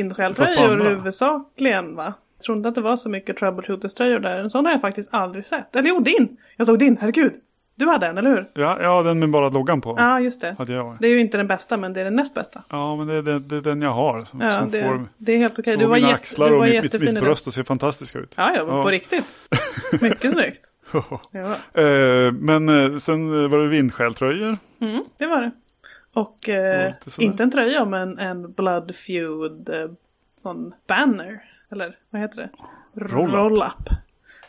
[0.73, 0.89] andra.
[0.89, 2.15] huvudsakligen va?
[2.39, 4.39] Jag tror inte att det var så mycket Troubleshooters-tröjor där.
[4.39, 5.77] En sån har jag faktiskt aldrig sett.
[5.77, 6.37] Eller jo, din!
[6.57, 7.33] Jag såg din, herregud.
[7.77, 8.51] Du hade en, eller hur?
[8.55, 9.95] Ja, ja den med bara loggan på.
[9.99, 10.55] Ja, just det.
[10.59, 10.97] Hade jag.
[11.01, 12.63] Det är ju inte den bästa, men det är den näst bästa.
[12.71, 14.25] Ja, men det är, det, det är den jag har.
[14.25, 15.73] Som, Ja, som det, får, det är helt okej.
[15.75, 17.25] som Du var, mina jätte, axlar du och var mitt, mitt, mitt den.
[17.25, 18.35] bröst att se fantastiska ut.
[18.37, 19.25] Ja, ja, på riktigt.
[20.01, 20.65] Mycket snyggt.
[21.31, 21.57] Ja.
[21.83, 24.59] Eh, men eh, sen var det vindskälltröjor.
[24.81, 25.51] Mm, det var det.
[26.13, 29.91] Och eh, inte en tröja men en Blood Feud eh,
[30.43, 31.43] sån banner.
[31.73, 32.51] Eller vad heter det?
[33.01, 33.35] Roll-up.
[33.35, 33.89] Roll-up.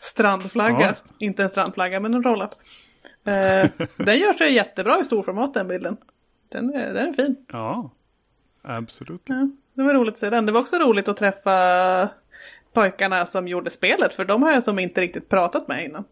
[0.02, 0.80] Strandflagga.
[0.86, 2.50] Ja, inte en strandflagga men en roll-up.
[3.26, 5.96] Eh, den gör sig jättebra i storformat den bilden.
[6.48, 7.36] Den är, den är fin.
[7.52, 7.90] Ja,
[8.62, 9.22] absolut.
[9.24, 10.46] Ja, det var roligt att se den.
[10.46, 12.08] Det var också roligt att träffa
[12.72, 14.14] pojkarna som gjorde spelet.
[14.14, 16.04] För de har jag som inte riktigt pratat med innan.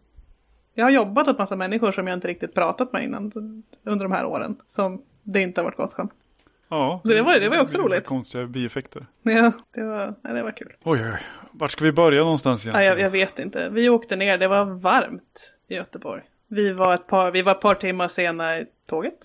[0.73, 3.31] Jag har jobbat åt massa människor som jag inte riktigt pratat med innan.
[3.83, 4.55] Under de här åren.
[4.67, 6.09] Som det inte har varit Gothcon.
[6.69, 8.05] Ja, Så det var- det var också roligt.
[8.05, 9.05] Konstiga bieffekter.
[9.23, 10.73] Ja, det var, ja, det var kul.
[10.83, 11.19] Oj, oj,
[11.51, 12.97] vart ska vi börja någonstans Ja, egentligen?
[12.97, 13.69] jag, jag vet inte.
[13.69, 14.37] Vi åkte ner.
[14.37, 16.21] Det var varmt i Göteborg.
[16.47, 19.17] Vi var ett par, vi var ett par timmar sena i tåget.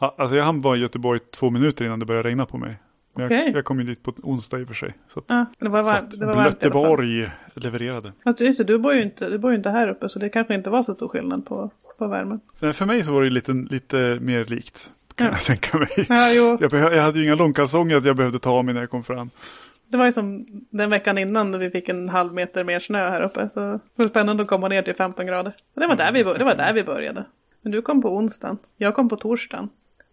[0.00, 2.76] Ja, alltså jag hann vara i Göteborg två minuter innan det började regna på mig.
[3.16, 3.46] Men Okej.
[3.46, 4.94] jag, jag kom ju dit på onsdag i och för sig.
[5.08, 6.10] Så att, Ja, det var varmt.
[6.10, 6.60] Det var varmt.
[6.60, 8.12] Blöteborg levererade.
[8.24, 10.28] Fast just det, du bor ju inte, du bor ju inte här uppe så det
[10.28, 12.40] kanske inte var så stor skillnad på, på värmen.
[12.72, 14.90] För mig så var det lite, lite mer likt.
[15.14, 15.32] Kan Ja.
[15.32, 15.88] jag tänka mig.
[16.08, 16.28] Ja.
[16.32, 19.04] Jag, jag hade ju inga långkalsonger att jag behövde ta av mig när jag kom
[19.04, 19.30] fram.
[19.92, 23.10] Det var ju som den veckan innan när vi fick en halv meter mer snö
[23.10, 23.48] här uppe.
[23.54, 25.52] Så det var spännande att komma ner till 15 grader.
[25.74, 27.24] Det var, där vi, det var där vi började.
[27.62, 28.58] Men du kom på onsdagen.
[28.76, 29.68] Jag kom på torsdagen.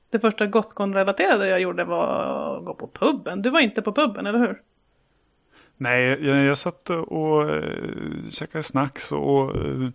[0.10, 2.08] Det första Gothcon-relaterade jag gjorde var
[2.58, 3.42] att gå på puben.
[3.42, 4.62] Du var inte på puben, eller hur?
[5.78, 9.90] Nej, jag, jag satt och äh, käkade snacks och eh,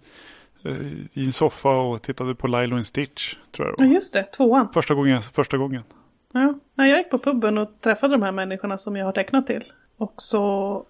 [1.12, 3.36] i en soffa och tittade på Lilo and Stitch.
[3.52, 3.94] Tror jag det Ja, var.
[3.94, 4.22] just det.
[4.22, 4.68] Tvåan.
[4.74, 5.22] Första gången.
[5.22, 5.82] Första gången.
[6.34, 6.58] Ja.
[6.74, 9.72] Nej, jag gick på puben och träffade de här människorna som jag har tecknat till.
[9.96, 10.86] Och så...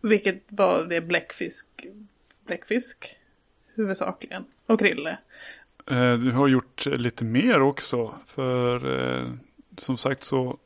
[0.00, 1.66] Vilket var det bläckfisk.
[2.46, 3.16] Bläckfisk.
[3.74, 4.44] Huvudsakligen.
[4.66, 5.18] Och Krille.
[5.90, 8.14] Eh, Du har gjort lite mer också.
[8.26, 9.32] För eh,
[9.76, 10.58] som sagt så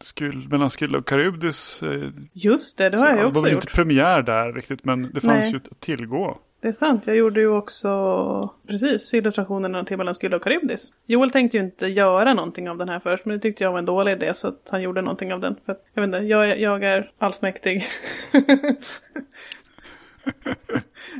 [0.00, 1.82] Skull, mellan Skylla och Karybdis.
[1.82, 3.64] eh, Just det, det har jag ju det var också väl gjort.
[3.64, 5.50] inte premiär där riktigt men det fanns Nej.
[5.50, 6.38] ju att tillgå.
[6.64, 10.92] Det är sant, jag gjorde ju också precis illustrationerna till Mellan Skylla och Karybdis.
[11.06, 13.78] Joel tänkte ju inte göra någonting av den här först, men det tyckte jag var
[13.78, 15.56] en dålig idé så att han gjorde någonting av den.
[15.66, 17.84] För att, jag vet inte, jag, jag är allsmäktig.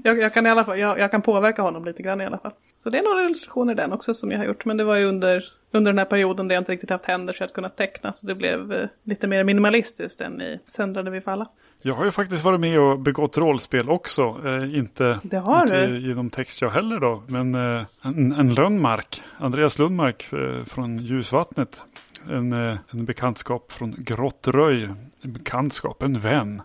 [0.04, 2.38] jag, jag kan i alla fall, jag, jag kan påverka honom lite grann i alla
[2.38, 2.52] fall.
[2.76, 4.96] Så det är några illustrationer i den också som jag har gjort, men det var
[4.96, 7.54] ju under, under den här perioden där jag inte riktigt haft händer så jag hade
[7.54, 11.48] kunnat teckna, så det blev eh, lite mer minimalistiskt än i Söndrade vi falla.
[11.86, 14.40] Jag har ju faktiskt varit med och begått rollspel också.
[14.44, 15.98] Eh, inte Det har inte du.
[15.98, 17.22] genom text jag heller då.
[17.26, 21.84] Men eh, en, en Lundmark, Andreas Lundmark eh, från Ljusvattnet.
[22.30, 24.84] En, eh, en bekantskap från Grottröj.
[25.22, 26.62] En bekantskap, en vän.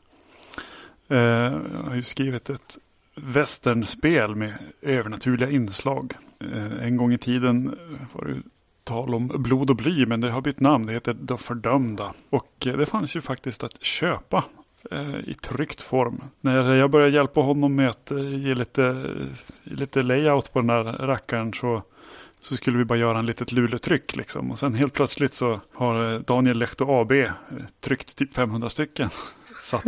[1.08, 1.17] Eh,
[1.88, 2.77] har ju skrivit ett
[3.15, 6.13] westernspel med övernaturliga inslag.
[6.53, 7.77] Eh, en gång i tiden
[8.13, 8.41] var det
[8.84, 10.86] tal om blod och bly, men det har bytt namn.
[10.86, 12.13] Det heter De Fördömda.
[12.29, 14.43] Och det fanns ju faktiskt att köpa
[14.92, 16.22] Eh, i tryckt form.
[16.42, 20.68] När jag började hjälpa honom med att eh, ge lite, eh, lite layout på den
[20.68, 21.84] där rackaren så
[22.42, 24.52] så skulle vi bara göra en litet luletryck liksom.
[24.52, 27.12] Och sen helt plötsligt så har Daniel Lehto AB
[27.80, 29.10] tryckt typ 500 stycken.
[29.60, 29.84] Så att,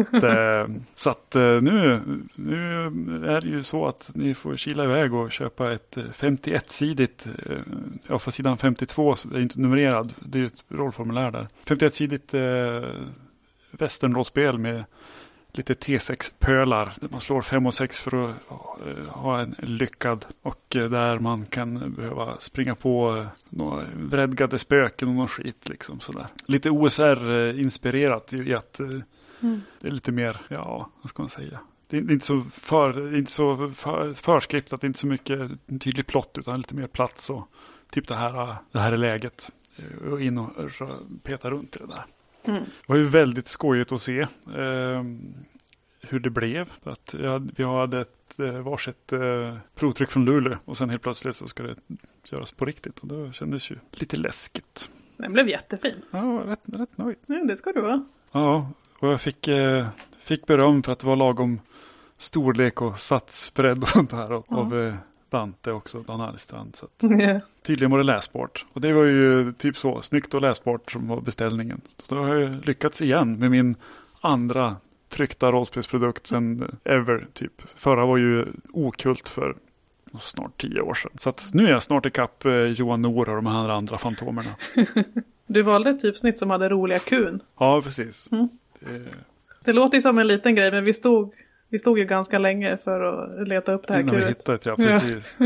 [0.95, 2.01] så att nu,
[2.35, 2.85] nu
[3.27, 7.27] är det ju så att ni får kila iväg och köpa ett 51-sidigt,
[8.07, 11.47] ja för sidan 52 är inte numrerad, det är ett rollformulär där.
[11.65, 12.33] 51-sidigt
[13.71, 14.83] eh, westernrollspel med
[15.53, 16.93] lite T6-pölar.
[17.09, 18.35] Man slår 5 och 6 för att
[19.07, 20.25] ha en lyckad.
[20.41, 25.69] Och där man kan behöva springa på några vredgade spöken och någon skit.
[25.69, 26.27] Liksom, sådär.
[26.45, 28.79] Lite OSR-inspirerat i att
[29.41, 29.61] Mm.
[29.79, 31.59] Det är lite mer, ja, vad ska man säga.
[31.87, 36.37] Det är inte så, för, inte så för, förskriptat, inte så mycket en tydlig plott
[36.37, 37.47] utan lite mer plats och
[37.91, 39.51] typ det här, det här är läget.
[40.11, 40.49] Och in och
[41.23, 42.05] peta runt i det där.
[42.43, 42.63] Mm.
[42.63, 45.03] Det var ju väldigt skojigt att se eh,
[46.01, 46.69] hur det blev.
[46.83, 51.35] Att jag, vi hade ett eh, varsitt eh, provtryck från Luleå och sen helt plötsligt
[51.35, 51.75] så ska det
[52.25, 52.99] göras på riktigt.
[52.99, 54.89] Och det kändes ju lite läskigt.
[55.17, 55.95] Den blev jättefin.
[56.11, 57.17] Ja, rätt, rätt nöjd.
[57.25, 58.05] Ja, det ska du vara.
[58.31, 59.87] Ja, och jag fick, eh,
[60.19, 61.59] fick beröm för att det var lagom
[62.17, 64.95] storlek och satsbredd och sånt här av, av eh,
[65.31, 66.75] Dante också, Dan Alstrand.
[66.75, 67.41] Så att, yeah.
[67.63, 68.65] Tydligen var det läsbart.
[68.73, 71.81] Och det var ju typ så, snyggt och läsbart som var beställningen.
[71.97, 73.75] Så då har jag lyckats igen med min
[74.21, 74.75] andra
[75.09, 77.27] tryckta rollspelsprodukt sen ever.
[77.33, 77.61] Typ.
[77.75, 79.55] Förra var ju okult för
[80.19, 81.11] snart tio år sedan.
[81.17, 84.49] Så nu är jag snart ikapp eh, Johan Nor och de här andra fantomerna.
[85.47, 87.39] du valde ett typsnitt som hade roliga kun.
[87.59, 88.29] Ja, precis.
[88.31, 88.49] Mm.
[88.79, 89.09] Det...
[89.63, 91.33] det låter ju som en liten grej men vi stod,
[91.71, 94.25] vi stod ju ganska länge för att leta upp det här Innan kuet.
[94.25, 95.37] vi hittade det, ja precis.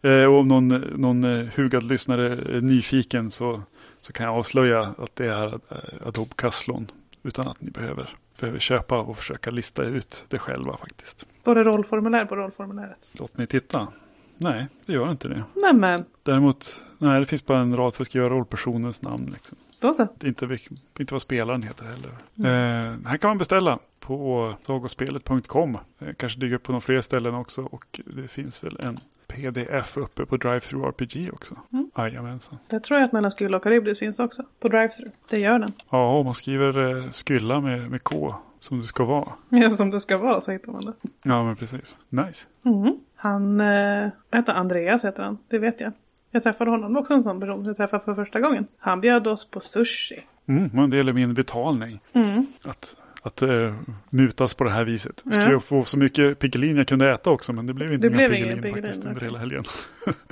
[0.00, 0.10] Ja.
[0.10, 3.62] eh, och om någon, någon eh, hugad lyssnare är nyfiken så,
[4.00, 5.60] så kan jag avslöja att det är
[6.06, 6.86] Adobe Caslon.
[7.22, 8.08] Utan att ni behöver,
[8.40, 11.26] behöver köpa och försöka lista ut det själva faktiskt.
[11.40, 12.98] Står det rollformulär på rollformuläret?
[13.12, 13.88] Låt mig titta.
[14.38, 15.44] Nej, det gör inte det.
[15.54, 16.04] Nämen.
[16.22, 19.30] Däremot, nej det finns bara en rad för att skriva rollpersonens namn.
[19.32, 19.58] Liksom.
[19.78, 20.08] Då så.
[20.18, 20.58] Det inte,
[20.98, 22.10] inte vad spelaren heter heller.
[22.38, 23.02] Mm.
[23.02, 25.78] Eh, här kan man beställa på sagospelet.com.
[25.98, 27.62] Eh, kanske dyker upp på några fler ställen också.
[27.62, 31.54] Och det finns väl en pdf uppe på DriveThru RPG också.
[31.72, 31.90] Mm.
[31.96, 32.58] Jajamensan.
[32.68, 35.10] Det tror jag att mellan Skylla och Karibdis finns också på DriveThru.
[35.30, 35.72] Det gör den.
[35.90, 39.28] Ja, om man skriver eh, Skylla med, med K som det ska vara.
[39.48, 40.92] Ja, som det ska vara så hittar man det.
[41.22, 41.96] Ja, men precis.
[42.08, 42.46] Nice.
[42.64, 42.96] Mm.
[43.16, 45.92] Han, eh, heter Andreas heter han, det vet jag.
[46.30, 48.66] Jag träffade honom också en sån person jag träffade för första gången.
[48.78, 50.24] Han bjöd oss på sushi.
[50.46, 52.00] Mm, en del av min betalning.
[52.12, 52.46] Mm.
[52.64, 53.74] Att, att uh,
[54.10, 55.22] mutas på det här viset.
[55.24, 55.60] Jag skulle ja.
[55.60, 58.62] få så mycket pigelin jag kunde äta också men det blev inte det blev pigelin,
[58.62, 59.64] pigelin faktiskt under hela helgen.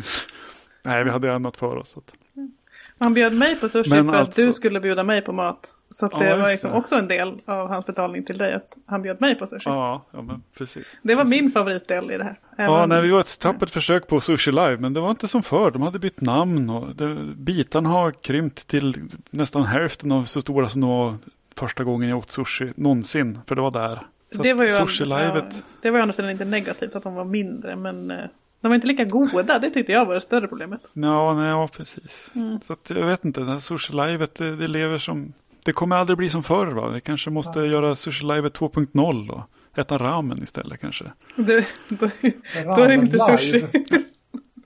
[0.82, 1.96] Nej, vi hade annat för oss.
[1.96, 2.14] Att...
[2.98, 4.42] Han bjöd mig på sushi men för alltså...
[4.42, 5.72] att du skulle bjuda mig på mat.
[5.90, 6.76] Så det ja, var liksom det.
[6.76, 9.62] också en del av hans betalning till dig att han bjöd mig på sushi.
[9.64, 10.98] Ja, ja men precis.
[11.02, 11.40] Det var precis.
[11.40, 12.38] min favoritdel i det här.
[12.56, 12.72] Även...
[12.72, 15.42] Ja, nej, vi var ett tappert försök på Sushi Live, men det var inte som
[15.42, 15.70] förr.
[15.70, 18.94] De hade bytt namn och det, bitarna har krympt till
[19.30, 21.16] nästan hälften av så stora som de var
[21.56, 23.38] första gången jag åt sushi någonsin.
[23.46, 24.06] För det var där.
[24.34, 25.44] Så det var ju sushi livet.
[25.50, 28.24] Ja, det var ju andra sidan inte negativt att de var mindre, men eh,
[28.60, 30.80] de var inte lika goda, det tyckte jag var det större problemet.
[30.92, 32.32] Ja, nej, ja precis.
[32.34, 32.60] Mm.
[32.60, 35.32] Så att, jag vet inte, det här sushi-livet det, det, lever som...
[35.64, 36.88] Det kommer aldrig bli som förr va?
[36.88, 37.66] Vi kanske måste ja.
[37.66, 39.44] göra sushi-livet 2.0 då.
[39.80, 41.04] Äta ramen istället kanske.
[41.36, 42.10] Det, då,
[42.64, 43.66] då är det inte sushi.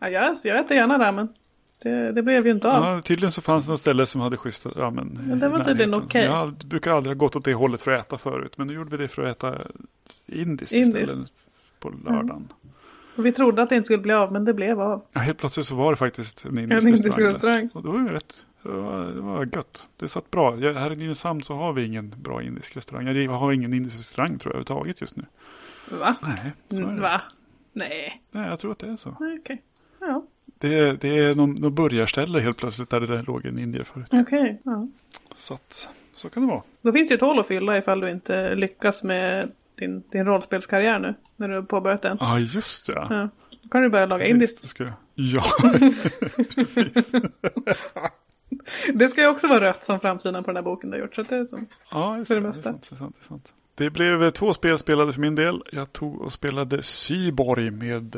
[0.00, 1.28] ja, jag, jag äter gärna ramen.
[1.82, 2.84] Det, det, blev ju inte av.
[2.84, 5.20] Ja, tydligen så fanns det något ställe som hade schyssta ramen.
[5.28, 6.04] Men det var tydligen okej.
[6.04, 6.38] Okay.
[6.38, 8.52] Jag brukar aldrig ha gått åt det hållet för att äta förut.
[8.56, 9.58] Men nu gjorde vi det för att äta
[10.26, 11.02] indiskt, indiskt.
[11.02, 11.32] istället
[11.80, 12.30] på lördagen.
[12.30, 12.48] Mm.
[13.16, 15.02] Och vi trodde att det inte skulle bli av, men det blev av.
[15.12, 17.70] Ja, helt plötsligt så var det faktiskt en indisk, en indisk restaurang.
[17.74, 19.90] Och det var ju rätt, det var, det var gött.
[19.96, 20.58] Det satt bra.
[20.58, 23.06] Jag, här i Nynäshamn så har vi ingen bra indisk restaurang.
[23.06, 25.24] Jag har ingen indisk restaurang tror jag överhuvudtaget just nu.
[25.90, 26.16] Va?
[26.22, 27.00] Nej, så är det.
[27.00, 27.22] Va?
[27.72, 28.22] Nej.
[28.30, 29.10] Nej, jag tror att det är så.
[29.10, 29.38] Okej.
[29.40, 29.56] Okay.
[30.00, 30.26] Ja.
[30.58, 34.06] Det, det är någon, någon börjarställe helt plötsligt där det låg en indier förut.
[34.12, 34.40] Okej.
[34.40, 34.56] Okay.
[34.62, 34.88] Ja.
[35.36, 36.62] Så att, så kan det vara.
[36.82, 40.26] Då finns det ju ett hål att fylla ifall du inte lyckas med din, din
[40.26, 41.14] rollspelskarriär nu.
[41.36, 42.16] När du har påbörjat den.
[42.20, 43.06] Ja, just det.
[43.10, 43.28] Ja.
[43.62, 44.62] Då kan du börja laga indiskt.
[44.68, 44.92] Ska jag...
[45.14, 45.42] Ja,
[46.54, 47.12] precis.
[48.94, 51.14] det ska ju också vara rött som framsidan på den här boken du har gjort.
[51.14, 52.40] Så det är som ja, just det, det.
[52.40, 53.54] Det, är sant, det, är sant, det, är sant.
[53.74, 55.62] det blev två spel spelade för min del.
[55.72, 58.16] Jag tog och spelade Syborg med,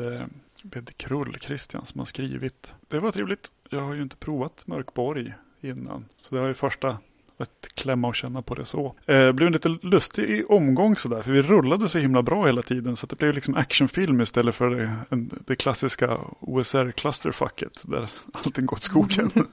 [0.63, 2.75] med Krull, Christian, som har skrivit.
[2.87, 3.49] Det var trevligt.
[3.69, 6.05] Jag har ju inte provat Mörkborg innan.
[6.21, 6.97] Så det var ju första
[7.37, 8.95] att klämma och känna på det så.
[9.05, 12.95] Eh, blev en lite lustig omgång sådär, för vi rullade så himla bra hela tiden.
[12.95, 18.83] Så det blev liksom actionfilm istället för det, en, det klassiska OSR-clusterfucket där allting gått
[18.83, 19.31] skogen.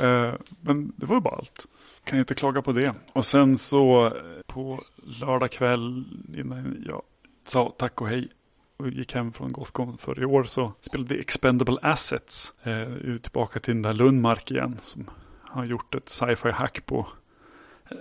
[0.00, 1.66] eh, men det var ju bara allt.
[2.04, 2.94] Kan inte klaga på det.
[3.12, 4.12] Och sen så eh,
[4.46, 4.84] på
[5.20, 6.04] lördag kväll
[6.36, 7.02] innan jag
[7.46, 8.28] sa tack och hej
[8.76, 12.54] och gick hem från Gothcon för i år så spelade vi Expendable Assets.
[12.62, 15.10] Eh, tillbaka till den där Lundmark igen som
[15.42, 17.06] har gjort ett sci-fi hack på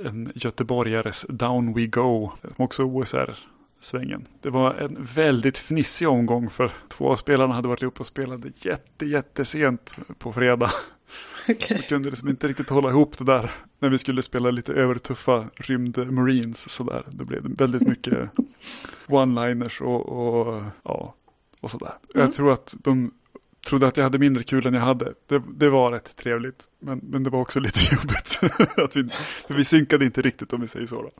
[0.05, 2.31] en göteborgares Down We Go.
[2.41, 4.27] som Också OSR-svängen.
[4.41, 8.51] Det var en väldigt fnissig omgång för två av spelarna hade varit uppe och spelade
[8.55, 10.71] jätte, jättesent på fredag.
[11.49, 11.77] Okay.
[11.77, 15.45] Vi kunde liksom inte riktigt hålla ihop det där när vi skulle spela lite övertuffa
[15.55, 17.03] rymd marines sådär.
[17.11, 18.29] Det blev väldigt mycket
[19.07, 21.15] one-liners och, och, ja,
[21.61, 21.93] och sådär.
[22.15, 22.25] Mm.
[22.25, 23.11] Jag tror att de
[23.67, 25.13] trodde att jag hade mindre kul än jag hade.
[25.27, 26.65] Det, det var rätt trevligt.
[26.79, 28.39] Men, men det var också lite jobbigt.
[28.77, 29.09] att vi,
[29.47, 31.01] för vi synkade inte riktigt om vi säger så.
[31.01, 31.11] Då.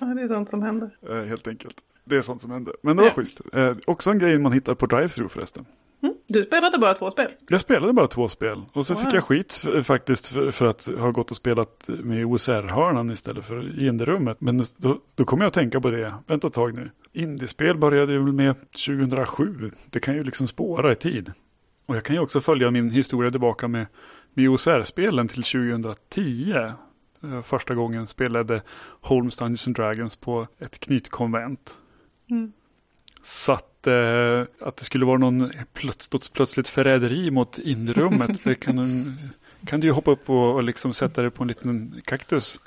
[0.00, 0.90] Ja, det är sånt som händer.
[1.10, 1.76] Eh, helt enkelt.
[2.04, 2.74] Det är sånt som händer.
[2.82, 3.14] Men det var Ja.
[3.14, 3.40] schysst.
[3.52, 5.64] Eh, också en grej man hittar på drive-through förresten.
[6.02, 6.14] Mm.
[6.26, 7.30] Du spelade bara två spel.
[7.48, 8.62] Jag spelade bara två spel.
[8.72, 9.02] Och så Wow.
[9.02, 13.44] fick jag skit för, faktiskt för, för att ha gått och spelat med OSR-hörnan istället
[13.44, 14.40] för indie-rummet.
[14.40, 16.14] Men då, då kom jag att tänka på det.
[16.26, 16.90] Vänta ett tag nu.
[17.12, 18.54] Indiespel började ju väl med
[18.86, 19.70] 2007.
[19.90, 21.32] Det kan ju liksom spåra i tid.
[21.86, 23.86] Och jag kan ju också följa min historia tillbaka med,
[24.34, 26.52] med OSR-spelen till 2010.
[27.22, 28.62] Eh, Första gången spelade
[29.00, 31.78] Holmes Dungeons and Dragons på ett knytkonvent.
[32.30, 32.52] Mm.
[33.22, 33.86] Så att,
[34.60, 38.44] eh, att det skulle vara någon plötsligt, plötsligt förräderi mot indierummet.
[38.44, 39.12] det kan, du-
[39.66, 42.60] kan du ju hoppa upp och, och liksom sätta dig på en liten kaktus.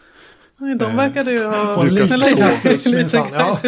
[0.58, 1.82] Nej, De Eh, verkade ju ha...
[1.88, 3.28] En liten kaktus minsann.
[3.34, 3.60] Ja.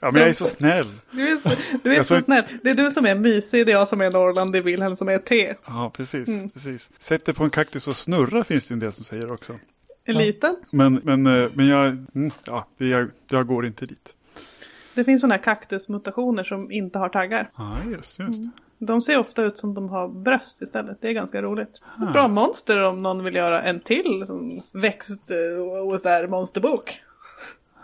[0.00, 0.86] men jag är så snäll.
[1.10, 1.50] Du är, så,
[1.82, 2.44] du är så såg- snäll.
[2.62, 4.96] Det är du som är mysig, det är jag som är Norrland, det är Wilhelm
[4.96, 5.54] som är T.
[5.66, 6.28] Ja, precis.
[6.28, 6.50] Mm.
[6.50, 6.90] precis.
[6.98, 9.54] Sätt dig på en kaktus och snurra finns det en del som säger också.
[10.04, 10.56] En liten.
[10.70, 14.14] Men, men, eh, men jag, mm, ja, jag, jag går inte dit.
[14.96, 17.48] Det finns sådana här kaktusmutationer som inte har taggar.
[17.56, 18.42] Ja, just, just.
[18.78, 20.98] De ser ofta ut som de har bröst istället.
[21.00, 21.80] Det är ganska roligt.
[21.98, 22.12] Ah.
[22.12, 25.36] Bra monster om någon vill göra en till som växt eh,
[25.82, 27.00] OSR monsterbok.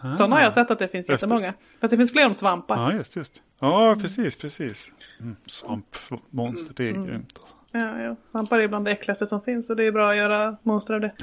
[0.01, 0.15] Ah.
[0.15, 1.55] Sådana har jag sett att det finns Efter- jättemånga.
[1.81, 2.77] Fast det finns fler om svampar.
[2.77, 3.43] Ja, just, just.
[3.61, 4.89] Ja, precis, precis.
[5.21, 7.07] Mm, svampmonster, det är Mm.
[7.07, 7.39] grymt.
[7.41, 7.55] Alltså.
[7.73, 8.17] Ja, ja.
[8.31, 11.01] Svampar är bland det äckligaste som finns och det är bra att göra monster av
[11.01, 11.13] det.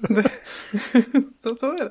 [1.42, 1.90] Så, så är det.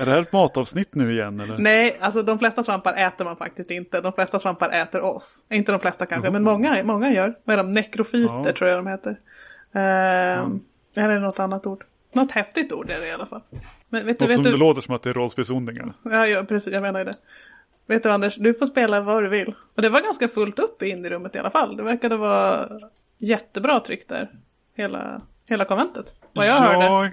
[0.00, 1.58] Är det här ett matavsnitt nu igen eller?
[1.58, 4.00] Nej, alltså de flesta svampar äter man faktiskt inte.
[4.00, 5.44] De flesta svampar äter oss.
[5.50, 7.34] Inte de flesta kanske, men många, många gör.
[7.44, 7.72] Vad är de?
[7.72, 8.52] Nekrofyter Ja.
[8.52, 9.10] tror jag de heter.
[9.72, 10.60] Ehm,
[10.94, 11.84] Eller är det något annat ord?
[12.12, 13.40] Något häftigt ord är det i alla fall.
[13.88, 15.92] Men vet du, Något vet som du, det låter som att det är rollspelsondingar.
[16.02, 16.72] Ja, ja, precis.
[16.72, 17.14] Jag menar ju det.
[17.86, 19.54] Vet du Anders, du får spela vad du vill.
[19.74, 21.76] Och det var ganska fullt upp i indierummet i alla fall.
[21.76, 22.68] Det verkade vara
[23.20, 24.30] jättebra tryck där.
[24.76, 26.14] Hela, hela konventet.
[26.34, 26.84] Vad jag hörde.
[26.84, 27.10] ja,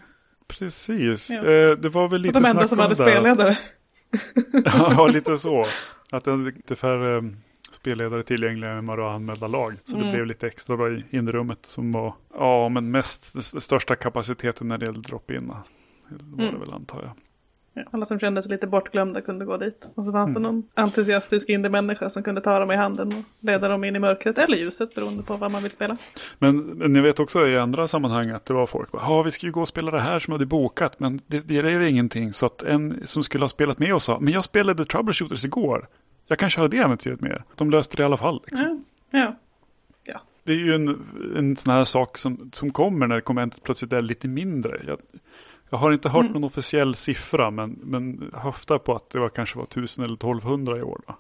[0.48, 1.30] precis.
[1.30, 1.38] Ja.
[1.46, 3.58] Eh, det var väl lite de enda snack som om hade det spelledare.
[4.66, 5.66] ja, lite så.
[6.12, 7.38] Att det hade lite färre um,
[7.72, 9.74] spelledare tillgängliga än vad det var anmälda lag.
[9.84, 10.08] Så Mm.
[10.08, 14.78] det blev lite extra bra i inrummet som var, ja men mest största kapaciteten när
[14.78, 15.48] det gällde drop-in.
[15.48, 16.60] Det var det Mm.
[16.60, 17.12] väl antar jag.
[17.92, 19.92] Alla som kände sig lite bortglömda kunde gå dit.
[19.96, 20.42] Och så fanns det Mm.
[20.42, 24.38] någon entusiastisk indie-människa som kunde ta dem i handen och leda dem in i mörkret
[24.38, 25.98] eller ljuset beroende på vad man vill spela.
[26.40, 29.46] Men, men jag vet också i andra sammanhang att det var folk ja vi ska
[29.46, 32.34] ju gå och spela det här som hade bokat men det blev ju ingenting.
[32.34, 35.88] Så att en som skulle ha spelat med oss sa, men jag spelade Troubleshooters igår.
[36.28, 37.44] Jag kan köra det äventyret med er.
[37.56, 38.42] De löste det i alla fall.
[38.48, 38.86] Liksom.
[39.12, 39.20] Ja,
[40.06, 40.22] ja.
[40.44, 41.06] Det är ju en,
[41.38, 44.82] en sån här sak som, som kommer när konventet plötsligt är lite mindre.
[44.88, 44.98] Jag,
[45.70, 46.34] jag har inte hört Mm.
[46.34, 50.78] någon officiell siffra men, men höftar på att det var kanske var 1000 eller 1200
[50.78, 51.02] i år.
[51.08, 51.16] Då.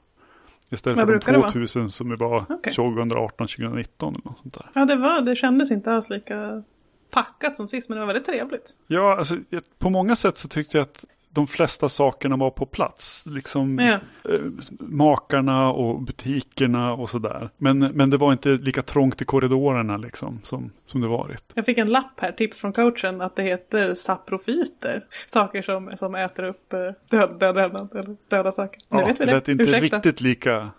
[0.70, 1.50] Istället Vad för de vara?
[1.52, 2.74] 2000 som det var Okej.
[2.74, 4.70] 2018, 2019 eller något sånt där.
[4.74, 6.64] ja det, var, det kändes inte alls lika
[7.12, 8.76] packat som sist men det var väldigt trevligt.
[8.88, 9.38] Ja, alltså,
[9.80, 11.06] på många sätt så tyckte jag att
[11.42, 13.24] de flesta sakerna var på plats.
[13.26, 14.00] Liksom Ja.
[14.34, 14.40] eh,
[14.80, 17.50] makarna och butikerna och sådär.
[17.58, 21.44] Men, men det var inte lika trångt i korridorerna liksom som, som det varit.
[21.54, 25.06] Jag fick en lapp här, tips från coachen, att det heter saprofyter.
[25.28, 27.40] Saker som, som äter upp eh, död,
[28.30, 28.82] döda saker.
[28.90, 29.34] Nu vet vi det det.
[29.36, 29.98] lät inte Ursäkta.
[29.98, 30.70] riktigt lika,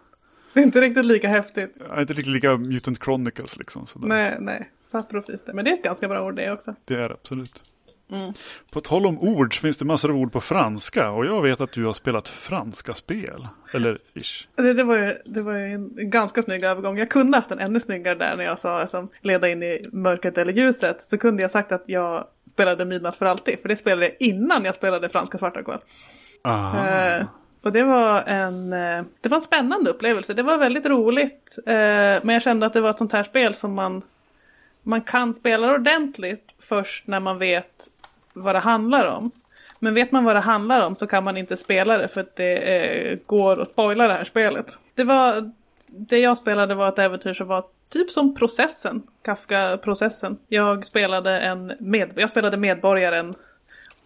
[0.55, 1.77] Det är inte riktigt lika häftigt.
[1.89, 3.87] ja, inte riktigt lika Mutant Chronicles liksom.
[3.87, 4.07] Sådär.
[4.09, 4.71] Nej, nej.
[4.83, 5.53] Saprofiter.
[5.53, 6.75] Men det är ett ganska bra ord det också.
[6.85, 7.63] Det är det absolut.
[8.11, 8.33] Mm.
[8.71, 11.61] På tal om ord så finns det massor av ord på franska och jag vet
[11.61, 13.49] att du har spelat franska spel.
[13.73, 14.49] Eller ish.
[14.57, 16.99] Det, det, var ju, det var ju en ganska snygg övergång.
[16.99, 20.39] Jag kunde haft en ännu snyggare där när jag sa som leda in i mörkret
[20.39, 21.03] eller ljuset.
[21.03, 23.59] Så kunde jag sagt att jag spelade Midnatt för alltid.
[23.61, 25.79] För det spelade jag innan jag spelade franska svarta kål.
[26.45, 26.89] Aha.
[26.89, 27.25] Eh,
[27.63, 30.35] och det var, en, eh, det var en spännande upplevelse.
[30.35, 31.59] Det var väldigt roligt.
[31.67, 31.73] Eh,
[32.23, 34.03] men jag kände att det var ett sånt här spel som man,
[34.83, 37.89] man kan spela ordentligt först när man vet
[38.43, 39.31] vad det handlar om.
[39.79, 42.37] Men vet man vad det handlar om så kan man inte spela det för att
[42.37, 44.67] det eh, går att spoila det här spelet.
[44.95, 45.53] Det var
[45.89, 50.39] det jag spelade var ett äventyr som var typ som processen, Kafka-processen.
[50.49, 53.35] Jag spelade en med, jag spelade medborgaren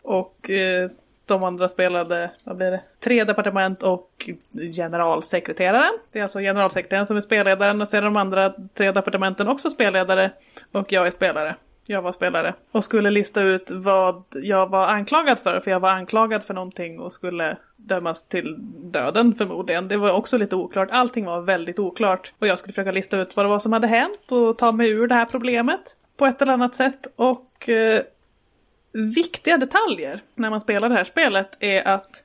[0.02, 0.90] och eh,
[1.26, 4.30] de andra spelade, vad blir det, tre departement och
[4.74, 5.98] generalsekreteraren.
[6.12, 9.70] Det är alltså generalsekreteraren som är spelledaren och så är de andra tre departementen också
[9.70, 10.30] spelledare
[10.72, 11.56] och jag är spelare.
[11.86, 15.90] Jag var spelare och skulle lista ut vad jag var anklagad för, för jag var
[15.90, 18.56] anklagad för någonting och skulle dömas till
[18.92, 19.88] döden förmodligen.
[19.88, 23.36] Det var också lite oklart, allting var väldigt oklart och jag skulle försöka lista ut
[23.36, 26.42] vad det var som hade hänt och ta mig ur det här problemet på ett
[26.42, 27.06] eller annat sätt.
[27.16, 28.02] Och eh,
[28.92, 32.21] viktiga detaljer när man spelar det här spelet är att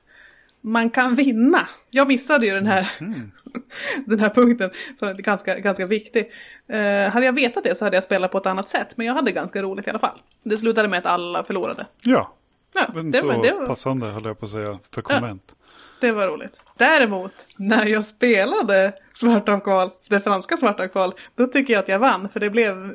[0.68, 1.68] man kan vinna.
[1.90, 3.32] Jag missade ju den här, mm.
[4.06, 6.30] den här punkten, det är ganska, ganska viktig.
[6.68, 9.14] Eh, hade jag vetat det så hade jag spelat på ett annat sätt, men jag
[9.14, 10.18] hade ganska roligt i alla fall.
[10.42, 11.86] Det slutade med att alla förlorade.
[12.02, 12.34] Ja,
[12.74, 13.66] ja men det, så det var...
[13.66, 15.42] passande höll jag på att säga för komment.
[15.46, 15.54] Ja.
[16.00, 16.62] Det var roligt.
[16.76, 21.98] Däremot, när jag spelade Svarta kval, det franska Svarta kval, då tycker jag att jag
[21.98, 22.28] vann.
[22.28, 22.94] För det blev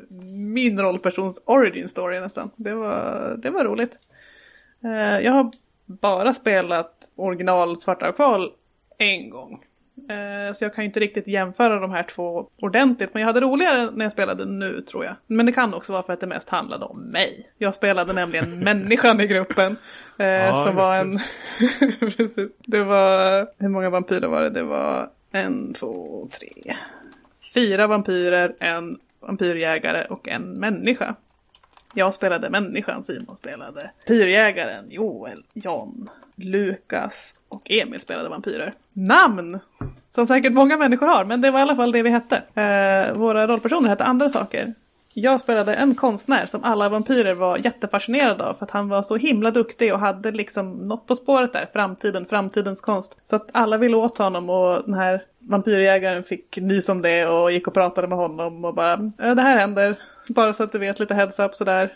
[0.54, 2.50] min rollpersons origin story nästan.
[2.56, 3.98] Det var, det var roligt.
[4.84, 5.50] Eh, jag har
[5.86, 8.52] bara spelat original Svarta kval
[8.98, 9.64] en gång.
[10.08, 13.14] Eh, så jag kan inte riktigt jämföra de här två ordentligt.
[13.14, 15.14] Men jag hade roligare när jag spelade nu tror jag.
[15.26, 17.50] Men det kan också vara för att det mest handlade om mig.
[17.58, 19.76] Jag spelade nämligen människan i gruppen.
[20.18, 21.12] Eh, ja, som var en...
[22.16, 22.52] Precis.
[22.58, 23.48] Det var...
[23.58, 24.50] Hur många vampyrer var det?
[24.50, 26.76] Det var en, två, tre.
[27.54, 31.14] Fyra vampyrer, en vampyrjägare och en människa.
[31.94, 38.74] Jag spelade människan, Simon spelade pyrjägaren, Joel, John, Lukas och Emil spelade vampyrer.
[38.92, 39.58] Namn!
[40.10, 42.36] Som säkert många människor har, men det var i alla fall det vi hette.
[42.36, 44.74] Eh, våra rollpersoner hette andra saker.
[45.16, 49.16] Jag spelade en konstnär som alla vampyrer var jättefascinerade av för att han var så
[49.16, 53.16] himla duktig och hade liksom något på spåret där, framtiden, framtidens konst.
[53.24, 57.52] Så att alla ville åt honom och den här vampyrjägaren fick nys om det och
[57.52, 59.96] gick och pratade med honom och bara det här händer,
[60.28, 61.92] bara så att du vet lite heads up sådär.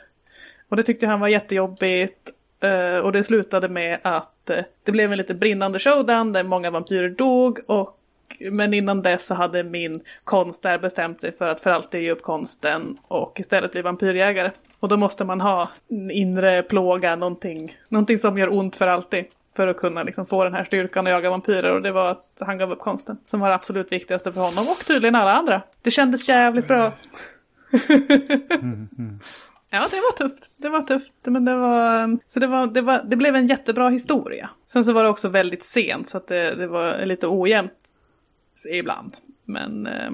[0.69, 2.31] Och det tyckte han var jättejobbigt
[2.65, 6.71] Uh, och det slutade med att uh, det blev en lite brinnande showdown där många
[6.71, 7.59] vampyrer dog.
[7.67, 7.99] Och,
[8.51, 12.11] men innan dess så hade min konst där bestämt sig för att för alltid ge
[12.11, 14.51] upp konsten och istället bli vampyrjägare.
[14.81, 19.25] Och då måste man ha en inre plåga, någonting, någonting som gör ont för alltid.
[19.59, 21.73] För att kunna liksom få den här styrkan och jaga vampyrer.
[21.73, 23.19] Och det var att han gav upp konsten.
[23.27, 25.63] Som var det absolut viktigaste för honom och tydligen alla andra.
[25.83, 26.93] Det kändes jävligt bra.
[28.61, 29.21] mm, mm.
[29.71, 30.51] Ja, det var tufft.
[30.57, 31.13] Det var tufft.
[31.23, 34.51] Men det var, så det, var, det, var, det blev en jättebra historia.
[34.67, 37.95] Sen så var det också väldigt sent så att det, det var lite ojämnt
[38.71, 39.17] ibland.
[39.45, 39.87] Men...
[39.87, 40.11] Eh,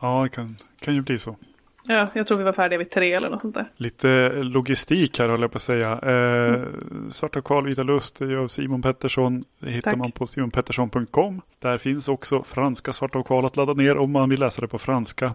[0.00, 1.36] ja, det kan, kan ju bli så.
[1.84, 3.66] Ja, jag tror vi var färdiga vid tre eller något sånt där.
[3.76, 6.00] Lite logistik här håller jag på att säga.
[6.02, 7.10] Eh, mm.
[7.10, 9.42] Svarta Karl Vita Lust av Simon Pettersson.
[9.58, 9.98] Det hittar Tack.
[9.98, 11.40] man på simonpettersson.com.
[11.58, 14.78] Där finns också franska Svarta Karl att ladda ner om man vill läsa det på
[14.78, 15.34] franska.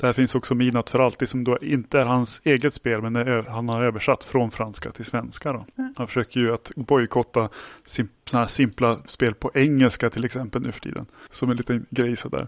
[0.00, 3.42] Där finns också Midnatt för alltid som då inte är hans eget spel men är,
[3.48, 5.52] han har översatt från franska till svenska.
[5.52, 5.66] Då.
[5.78, 5.94] Mm.
[5.96, 7.48] Han försöker ju att bojkotta
[7.84, 11.06] sim, sådana här simpla spel på engelska till exempel nu för tiden.
[11.30, 12.46] Som en liten grej sådär.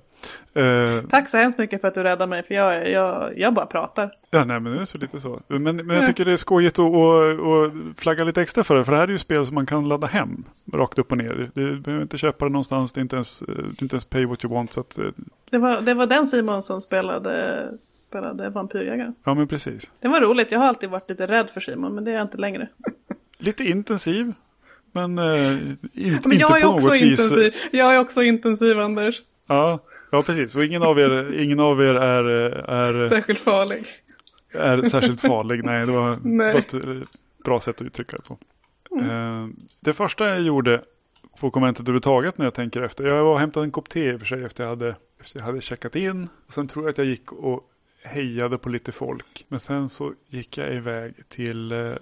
[0.54, 3.66] Eh, Tack så hemskt mycket för att du räddade mig för jag, jag, jag bara
[3.66, 4.12] pratar.
[4.30, 5.40] Ja, nej men det är så lite så.
[5.46, 8.84] Men, men jag tycker det är skojigt att och, och flagga lite extra för det.
[8.84, 11.50] För det här är ju spel som man kan ladda hem rakt upp och ner.
[11.54, 12.92] Du behöver inte köpa det någonstans.
[12.92, 14.72] Det är inte ens, det är inte ens pay what you want.
[14.72, 15.04] Så att, eh,
[15.50, 17.68] det, var, det var den Simon som spelade,
[18.08, 19.14] spelade Vampyrjägaren.
[19.24, 19.92] Ja, men precis.
[20.00, 20.52] Det var roligt.
[20.52, 22.68] Jag har alltid varit lite rädd för Simon, men det är jag inte längre.
[23.38, 24.32] lite intensiv.
[24.92, 25.52] Men, eh,
[25.94, 27.02] in, men inte på något vis.
[27.02, 27.54] Intensiv.
[27.72, 29.20] Jag är också intensiv, Anders.
[29.46, 30.56] Ja, Ja, precis.
[30.56, 32.24] Och ingen av er, ingen av er är,
[32.70, 33.08] är...
[33.08, 33.84] Särskilt farlig.
[34.52, 35.64] Är särskilt farlig.
[35.64, 36.56] Nej, det var, Nej.
[36.56, 36.80] ett eh,
[37.44, 38.38] bra sätt att uttrycka det på.
[38.90, 39.10] Mm.
[39.10, 39.48] Eh,
[39.80, 40.82] det första jag gjorde
[41.40, 43.04] på konventet överhuvudtaget när jag tänker efter.
[43.04, 45.38] Jag var och hämtade en kopp te i och för sig efter jag hade, efter
[45.38, 46.28] jag hade checkat in.
[46.46, 47.69] Och sen tror jag att jag gick och
[48.02, 49.44] hejade på lite folk.
[49.48, 51.94] Men sen så gick jag iväg till, eh,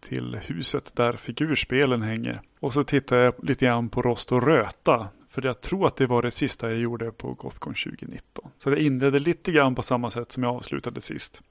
[0.00, 2.40] till huset där figurspelen hänger.
[2.60, 5.08] Och så tittade jag lite grann på Rost och Röta.
[5.28, 8.50] För jag tror att det var det sista jag gjorde på Gothcon 2019.
[8.58, 11.42] Så jag inledde lite grann på samma sätt som jag avslutade sist.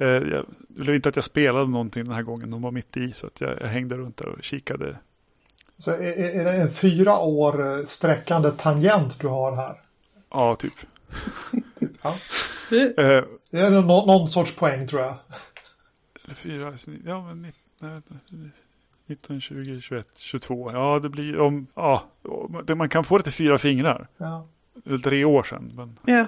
[0.00, 2.50] Eh, jag vill inte att jag spelade någonting den här gången.
[2.50, 4.96] De var mitt i så att jag, jag hängde runt där och kikade.
[5.78, 9.80] Så är, är det en fyra år eh, sträckande tangent du har här?
[10.30, 10.74] Ja, typ.
[12.02, 12.14] ja.
[12.70, 15.16] Eh, det är någon, någon sorts poäng tror jag.
[16.36, 17.52] Fyra, ja men
[19.06, 20.72] 19, 20, 21, 22.
[20.72, 22.02] Ja, det blir om, ja,
[22.76, 24.08] man kan få det till fyra fingrar.
[24.16, 24.46] Ja.
[25.04, 25.72] Tre år sedan.
[25.74, 25.98] Men...
[26.04, 26.26] Ja.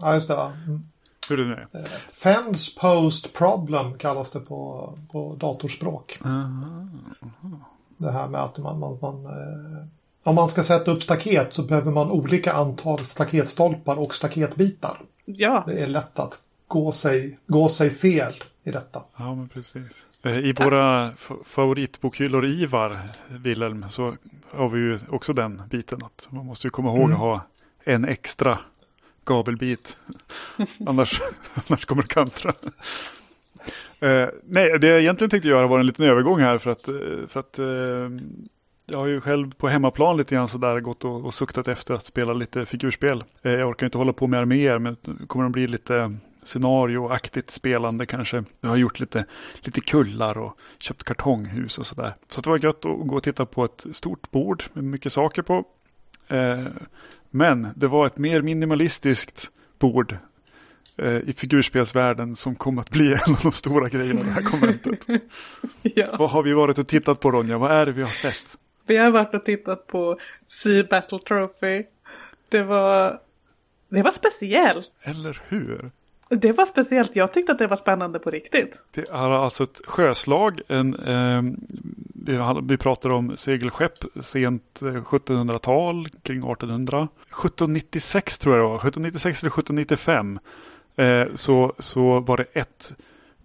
[0.00, 0.34] Ja, just det.
[0.34, 0.82] Mm.
[1.28, 1.80] Hur det nu är.
[1.80, 1.84] Eh,
[2.22, 6.18] Fence post problem kallas det på, på datorspråk.
[7.96, 9.86] Det här med att man, man, man eh,
[10.22, 14.98] om man ska sätta upp staket så behöver man olika antal staketstolpar och staketbitar.
[15.24, 18.32] Ja, Det är lätt att gå sig, gå sig fel
[18.64, 19.02] i detta.
[19.16, 20.06] Ja, men precis.
[20.22, 21.10] Eh, I våra
[21.44, 22.98] favoritbokhyllor Ivar,
[23.28, 24.14] Wilhelm, så
[24.54, 27.12] har vi ju också den biten att man måste ju komma ihåg Mm.
[27.12, 27.40] att ha
[27.84, 28.58] en extra
[29.24, 29.96] gavelbit.
[30.86, 31.20] annars,
[31.68, 32.52] annars kommer det kantra.
[34.00, 36.94] Eh, nej, det jag egentligen tänkte göra var en liten övergång här för att, eh,
[37.28, 37.66] för att eh,
[38.90, 42.04] jag har ju själv på hemmaplan lite grann sådär gått och, och suktat efter att
[42.04, 43.24] spela lite figurspel.
[43.42, 47.50] Eh, jag orkar inte hålla på med arméer men det kommer att bli lite scenarioaktigt
[47.50, 48.44] spelande kanske.
[48.60, 49.24] Jag har gjort lite,
[49.60, 52.14] lite kullar och köpt kartonghus och sådär.
[52.28, 55.42] Så det var gött att gå och titta på ett stort bord med mycket saker
[55.42, 55.64] på.
[56.28, 56.64] Eh,
[57.30, 60.16] men det var ett mer minimalistiskt bord
[60.96, 64.42] eh, i figurspelsvärlden som kom att bli en av de stora grejerna i det här
[64.42, 65.06] konventet.
[65.82, 66.16] ja.
[66.18, 67.58] Vad har vi varit och tittat på Ronja?
[67.58, 68.56] Vad är det vi har sett?
[68.90, 71.84] Vi har varit och tittat på Sea Battle Trophy.
[72.48, 73.20] Det var,
[73.88, 74.90] det var speciellt.
[75.02, 75.90] Eller hur?
[76.28, 77.16] Det var speciellt.
[77.16, 78.82] Jag tyckte att det var spännande på riktigt.
[78.90, 80.60] Det är alltså ett sjöslag.
[80.68, 81.42] En, eh,
[82.14, 87.08] vi, vi pratar om segelskepp sent eh, 1700-tal, kring 1800.
[87.28, 88.76] 1796 tror jag det var.
[88.76, 90.38] 1796 eller 1795.
[90.96, 92.96] Eh, så, så var det ett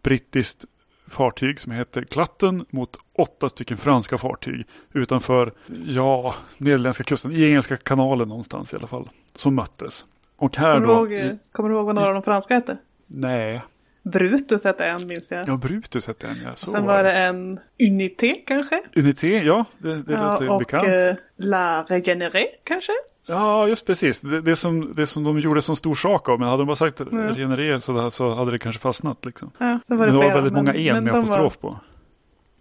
[0.01, 0.65] brittiskt
[1.07, 5.53] fartyg som hette Glatten mot åtta stycken franska fartyg utanför,
[5.85, 10.05] ja, nederländska kusten, i Engelska kanalen någonstans i alla fall, som möttes.
[10.37, 12.53] Och här Kommer du, då, ihåg, i, kommer du ihåg vad några av de franska
[12.53, 12.77] hette?
[13.07, 13.61] nej,
[14.03, 15.47] Brutus hette en minns jag.
[15.47, 16.55] ja Brutus hette den ja.
[16.55, 18.81] Så Sen var det en Unité kanske?
[18.95, 20.87] Unité, ja, det, det låter och bekant.
[20.87, 22.91] eh, La Regeneré kanske?
[23.27, 24.21] Ja, just precis.
[24.21, 26.75] Det, det, som, det som de gjorde som stor sak av, men hade de bara
[26.75, 27.27] sagt Mm.
[27.29, 29.25] regeneré så, så hade det kanske fastnat.
[29.25, 29.51] Liksom.
[29.57, 31.67] Ja, sen var Men det det var väldigt många men- en men med apostrof på.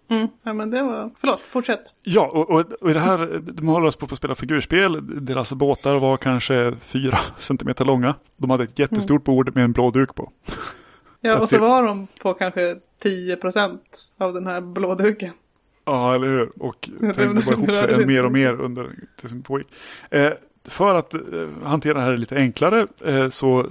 [0.07, 1.11] Var, mm, ja, men det var...
[1.17, 1.81] Förlåt, fortsätt.
[2.03, 5.25] Ja, och, och, och i det här, de håller oss på att spela figurspel.
[5.25, 8.15] Deras båtar var kanske fyra centimeter långa.
[8.37, 10.31] De hade ett jättestort bord med en blå duk på.
[11.21, 11.61] Ja, och så it.
[11.61, 13.81] var de på kanske 10 procent
[14.17, 15.31] av den här blåduken.
[15.85, 16.49] Ja, eller hur?
[16.63, 18.89] Och Det- trängde bara ihop det sig mer och mer under
[19.21, 19.67] det som pågick.
[20.11, 20.31] Eh,
[20.67, 21.19] för att eh,
[21.63, 23.65] hantera det här lite enklare eh, så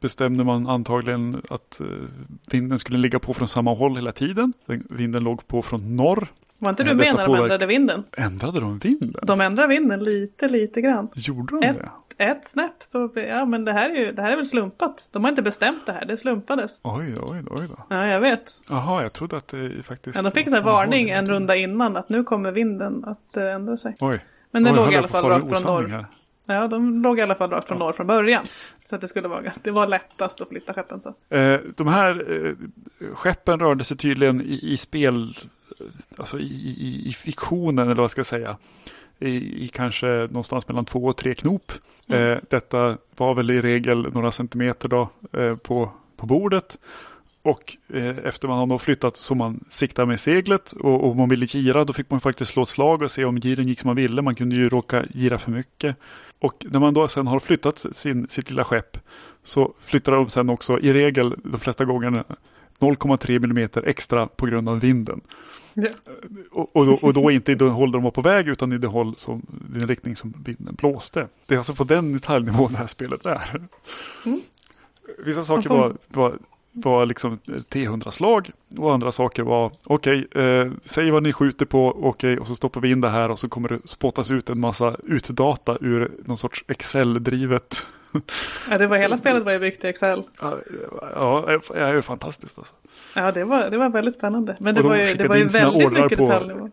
[0.00, 1.86] bestämde man antagligen att eh,
[2.50, 4.52] vinden skulle ligga på från samma håll hela tiden.
[4.66, 6.26] Den- Vinden låg på från norr.
[6.58, 8.04] Var inte du med när de ändrade vinden?
[8.16, 9.14] Ändrade de vinden?
[9.22, 11.08] De ändrade vinden lite, lite grann.
[11.14, 12.24] Gjorde de Ett- det?
[12.24, 15.06] Ett snäpp så, ja men det här är ju, det här är väl slumpat.
[15.10, 16.78] De har inte bestämt det här, det slumpades.
[16.82, 17.76] Oj oj oj då.
[17.88, 18.42] Ja, jag vet.
[18.68, 20.16] Jaha, jag trodde att det faktiskt...
[20.16, 23.96] Ja, de fick en varning en runda innan att nu kommer vinden att ändra sig.
[24.00, 24.20] Oj.
[24.50, 25.88] Men den Oj, låg i alla fall rakt från norr.
[25.88, 26.06] här.
[26.48, 28.44] Ja, de låg i alla fall rakt från norr från början.
[28.84, 31.36] Så att det skulle vara, det var lättast att flytta skeppen så.
[31.36, 32.54] Eh, de här eh,
[33.14, 35.36] skeppen rörde sig tydligen i, i spel,
[36.16, 38.56] alltså i, i, i fiktionen eller vad jag ska säga.
[39.18, 41.72] I, I kanske någonstans mellan två och tre knop.
[42.08, 42.32] Mm.
[42.32, 46.78] Eh, detta var väl i regel några centimeter då, eh, på, på bordet.
[47.42, 51.46] Och eh, efter man har flyttat så man siktar med seglet och, och man ville
[51.46, 53.96] gira då fick man faktiskt slå ett slag och se om giren gick som man
[53.96, 54.22] ville.
[54.22, 55.96] Man kunde ju råka gira för mycket.
[56.38, 58.98] Och när man då sen har flyttat sin, sitt lilla skepp
[59.44, 62.24] så flyttar de sen också i regel de flesta gångerna
[62.78, 65.20] 0,3 mm extra på grund av vinden.
[65.74, 65.88] Ja.
[66.50, 68.78] Och, och, då, och då inte i det håll de var på väg utan i
[68.78, 71.28] det håll som, den riktning som vinden blåste.
[71.46, 73.68] Det är alltså på den detaljnivån det här spelet är.
[74.26, 74.40] Mm.
[75.18, 76.38] Vissa saker var, var,
[76.84, 82.38] var liksom T100-slag och andra saker var okej, eh, säg vad ni skjuter på, okej,
[82.38, 84.96] och så stoppar vi in det här och så kommer det spottas ut en massa
[85.04, 87.86] utdata ur någon sorts Excel-drivet.
[88.70, 90.22] Ja, det var hela spelet var ju byggt i Excel.
[90.40, 90.58] Ja,
[91.14, 92.74] ja, det är ju fantastiskt alltså.
[93.14, 94.56] Ja, det var, det var väldigt spännande.
[94.60, 96.70] Men det de var ju, det var ju väldigt mycket detaljnivå.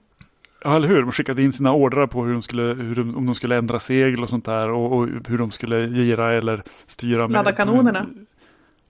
[0.64, 1.02] Ja, eller hur?
[1.02, 3.80] De skickade in sina ordrar på hur de skulle, hur de, om de skulle ändra
[3.80, 7.28] segel och sånt där och, och hur de skulle gira eller styra.
[7.28, 8.06] Med, Ladda kanonerna.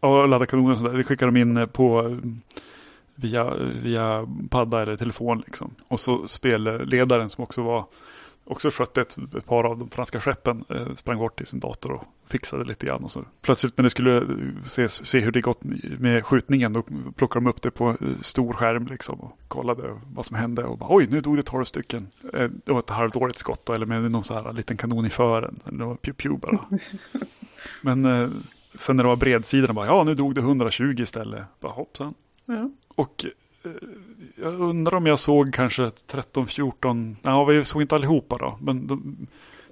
[0.06, 0.98] Ja, ladda kanoner och sånt där.
[0.98, 2.18] Det skickade de in på eh,
[3.16, 5.76] via, via padda eller telefon liksom.
[5.88, 7.86] Och så spelledaren som också var
[8.48, 11.92] också skötte ett, ett par av de franska skeppen eh, sprang bort till sin dator
[11.92, 13.04] och fixade lite grann.
[13.04, 14.24] Och så plötsligt när det skulle eh,
[14.64, 15.64] se, se hur det gått
[16.00, 16.84] med skjutningen då
[17.16, 20.78] plockade de upp det på eh, stor skärm liksom och kollade vad som hände och
[20.78, 22.08] bara, oj nu dog det tolv stycken.
[22.34, 25.10] Eh, det var ett halvdåligt skott då, eller med någon så här liten kanon i
[25.10, 25.60] fören.
[25.64, 26.80] Det var pew pew bara.
[27.82, 28.30] Men eh,
[28.80, 31.44] sen när det var bredsidan bara, ja nu dog det 120 istället.
[31.60, 32.14] Bara hoppsan.
[32.46, 32.70] Ja.
[32.96, 33.26] Och
[33.64, 33.72] eh,
[34.36, 38.58] jag undrar om jag såg kanske 13, 14, ja vi såg inte allihopa då.
[38.62, 39.28] Men de,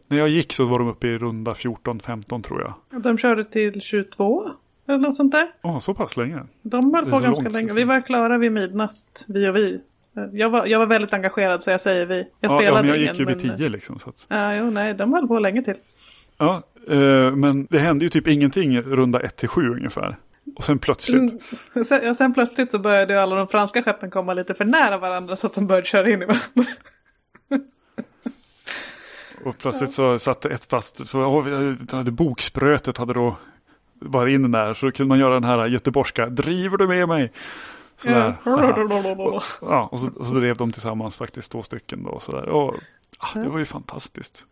[0.07, 3.01] när jag gick så var de uppe i runda 14, 15 tror jag.
[3.03, 4.49] De körde till 22.
[4.87, 5.47] Eller något sånt där.
[5.61, 6.39] Åh, så pass länge?
[6.61, 7.73] De höll på ganska långt, länge.
[7.73, 9.81] Vi var klara vid midnatt, vi och vi.
[10.31, 12.15] Jag var, jag var väldigt engagerad så jag säger vi.
[12.17, 13.07] Jag Ja, ja, spelade men jag ingen.
[13.09, 13.99] gick ju vid men- tio liksom.
[13.99, 15.75] Så att, Ja, jo, nej, de höll på länge till.
[16.37, 20.17] Ja, eh, men det hände ju typ ingenting runda 1 till 7 ungefär.
[20.55, 21.33] Och sen plötsligt.
[21.73, 21.85] Mm.
[21.85, 24.97] Sen, ja, sen plötsligt så började ju alla de franska skeppen komma lite för nära
[24.97, 26.73] varandra så att de började köra in i varandra.
[29.45, 31.07] Och plötsligt så satte ett fast.
[31.07, 33.35] Så oh, boksprötet hade då
[33.99, 34.73] varit in där.
[34.73, 36.25] Så kunde man göra den här göteborgska.
[36.29, 37.31] Driver du med mig?
[37.97, 38.37] Sådär.
[38.45, 39.41] Aha.
[39.61, 42.09] Ja, och så, och så drev de tillsammans faktiskt två stycken då.
[42.09, 42.49] och Sådär.
[42.49, 42.75] Och,
[43.17, 44.45] ah, det var ju fantastiskt.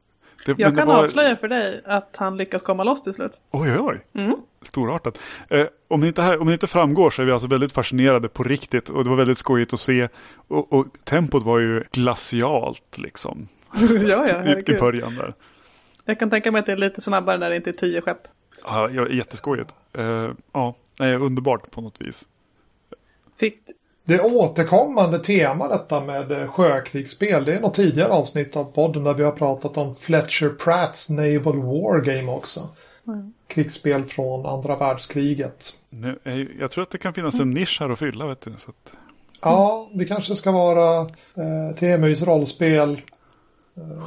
[0.45, 3.31] Det, Jag kan var, avslöja för dig att han lyckas komma loss till slut.
[3.51, 4.23] Oj, oj, oj.
[4.23, 4.35] Mm.
[4.61, 5.19] Storartat.
[5.49, 8.29] Eh, om, det inte här, om det inte framgår så är vi alltså väldigt fascinerade
[8.29, 8.89] på riktigt.
[8.89, 10.09] Och det var väldigt skojigt att se.
[10.47, 13.47] Och, och tempot var ju glacialt liksom.
[14.07, 15.33] ja, ja, I, I början där.
[16.05, 18.27] Jag kan tänka mig att det är lite snabbare när det inte är tio skepp.
[18.63, 19.75] Ja, ja, jätteskojigt.
[19.93, 22.27] Eh, ja, nej, underbart på något vis.
[23.39, 23.57] Fick,
[24.03, 27.45] Det är återkommande tema detta med eh, sjökrigsspel.
[27.45, 31.61] Det är något tidigare avsnitt av podden där vi har pratat om Fletcher Pratts Naval
[31.61, 32.69] War Game också.
[33.47, 35.73] Krigsspel från andra världskriget.
[35.89, 36.19] Nu,
[36.59, 38.27] jag tror att det kan finnas en nisch här att fylla.
[38.27, 38.93] Vet du, så att,
[39.41, 40.99] Ja, vi kanske ska vara
[41.35, 43.01] eh, TMUs rollspel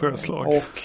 [0.00, 0.46] sjöslag.
[0.46, 0.80] och,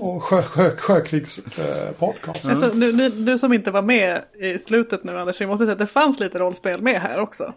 [0.00, 1.58] och sjö, sjö, sjökrigspodcast.
[1.58, 2.50] Eh, podcast.
[2.50, 5.72] alltså, nu, nu, du som inte var med i slutet nu Anders, vi måste säga
[5.72, 7.52] att det fanns lite rollspel med här också.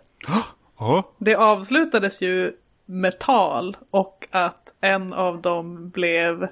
[1.17, 2.51] Det avslutades ju
[2.85, 6.47] med tal och att en av dem blev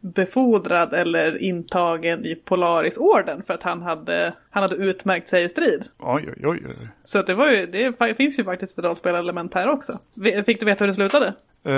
[0.00, 5.84] befordrad eller intagen i Polarisorden för att han hade, han hade utmärkt sig i strid.
[5.98, 6.62] oj, oj, oj.
[6.68, 6.88] oj.
[7.04, 9.98] Så att det, var ju, det finns ju faktiskt ett rollspelelement här också.
[10.46, 11.34] Fick du veta hur det slutade?
[11.64, 11.74] Eh,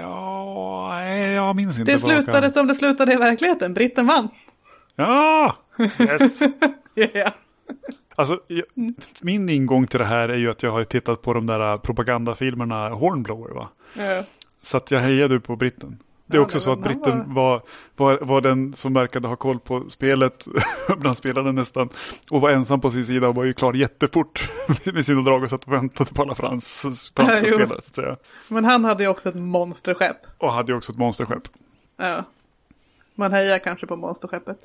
[0.00, 1.92] ja, nej, jag minns inte.
[1.92, 2.50] Det slutade arm.
[2.50, 3.74] som det slutade i verkligheten.
[3.74, 4.28] Britten vann.
[4.96, 5.56] Ja,
[6.00, 6.40] yes.
[6.94, 7.32] Ja.
[8.16, 8.64] Alltså, jag,
[9.22, 12.88] min ingång till det här är ju att jag har tittat på de där propagandafilmerna
[12.88, 13.54] Hornblower.
[13.54, 13.68] Va?
[13.98, 14.22] Ja.
[14.62, 15.98] Så att jag hejade på britten.
[16.26, 17.62] Det är också så att britten var,
[17.96, 20.46] var, var den som verkade ha koll på spelet
[20.98, 21.88] bland spelarna nästan.
[22.30, 24.50] Och var ensam på sin sida och var ju klar jättefort
[24.84, 26.82] med sina drag och satt och väntade på alla frans,
[27.16, 27.68] franska Ja, spelare.
[27.68, 28.16] Så att säga.
[28.48, 30.16] Men han hade ju också ett monsterskepp.
[30.38, 31.48] Och hade ju också ett monsterskepp.
[31.96, 32.24] Ja.
[33.14, 34.58] Man hejar kanske på monsterskeppet.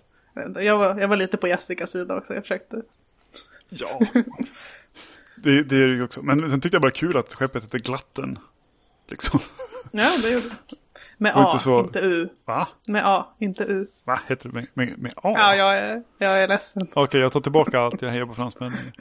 [0.56, 2.34] Jag var, jag var lite på Jessicas sida också.
[2.34, 2.82] Jag försökte.
[3.70, 4.00] Ja.
[5.36, 6.22] det, det är det ju också.
[6.22, 8.40] Men sen tyckte jag bara kul att skeppet hette Glatten.
[9.08, 9.40] Liksom.
[9.92, 10.76] Ja, det gjorde det.
[11.18, 12.30] Med A, inte så- inte U.
[12.46, 12.68] Va?
[12.88, 13.88] Med A, inte U.
[14.04, 14.20] Va?
[14.28, 15.34] Heter det med, med, med A?
[15.38, 16.88] Ja, jag är, jag är ledsen.
[16.94, 18.02] Okej, jag tar tillbaka allt.
[18.02, 18.92] Jag hejar på fransmännen.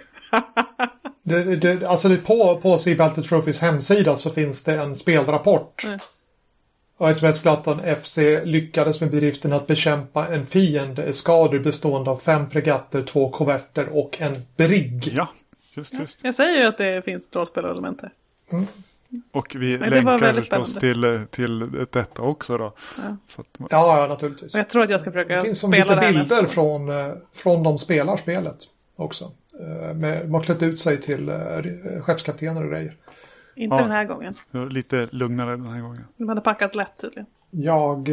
[1.22, 4.96] Det, det, det, alltså det, på, på Sea Battle Trophies hemsida så finns det en
[4.96, 5.84] spelrapport.
[5.84, 5.98] Mm.
[6.96, 7.44] Och HMS
[8.02, 14.20] FC lyckades med bedriften att bekämpa en fiendeeskador bestående av fem fregatter, två korvetter och
[14.20, 15.12] en brigg.
[15.16, 15.28] Ja,
[15.74, 16.24] just just.
[16.24, 18.12] Jag säger ju att det finns rollspelelement här.
[19.32, 22.72] Och vi det var länkar förstås till, till detta också då.
[22.96, 23.16] Ja.
[23.28, 24.54] Så att, Ja, ja, naturligtvis.
[24.54, 26.46] Och jag tror att jag ska Det försöka finns som spela lite det här bilder
[26.46, 28.56] från, eh, från de spelar spelet
[28.96, 29.30] också.
[29.60, 31.36] Eh, Med, de har klätt ut sig till eh,
[32.02, 32.96] skeppskaptener och grejer.
[33.56, 33.82] Inte Ja.
[33.82, 34.34] den här gången.
[34.50, 36.04] det lite lugnare den här gången.
[36.16, 37.26] De hade packat lätt tydligen.
[37.50, 38.08] Jag,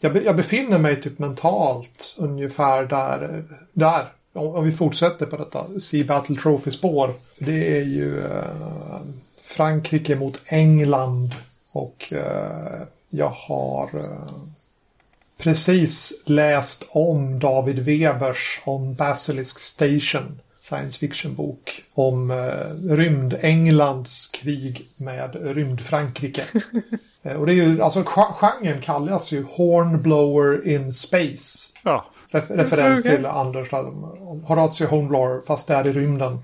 [0.00, 3.44] jag, jag befinner mig typ mentalt ungefär där.
[3.72, 4.04] där.
[4.32, 7.14] Om, vi fortsätter på detta Sea Battle Trophy-spår.
[7.38, 8.22] Det är ju
[9.54, 11.34] Frankrike mot England.
[11.72, 14.32] Och eh, jag har eh,
[15.38, 20.40] precis läst om David Webers om Basilisk Station.
[20.60, 22.36] Science fiction-bok om eh,
[22.96, 26.42] rymd-Englands krig med rymd-Frankrike.
[27.26, 31.68] Eh, Och det är ju, alltså gen- genren kallas ju Hornblower in Space.
[31.82, 33.16] Ja, Ref referens Okej.
[33.16, 33.70] till Anders
[34.44, 36.38] Horatio Hornblower fast det är i rymden.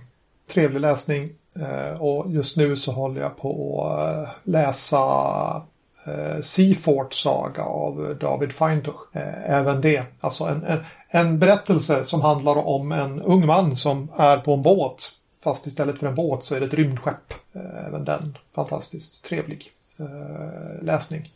[0.52, 1.30] Trevlig läsning.
[1.54, 5.62] Eh, och just nu så håller jag på att eh, läsa
[6.06, 9.16] eh, Seafort saga av David Feintuch.
[9.16, 10.02] Eh, även det.
[10.20, 10.78] Alltså en, en,
[11.08, 15.12] en berättelse som handlar om en ung man som är på en båt.
[15.42, 17.34] Fast istället för en båt så är det ett rymdskepp.
[17.52, 21.32] Eh, även den fantastiskt trevlig eh, läsning.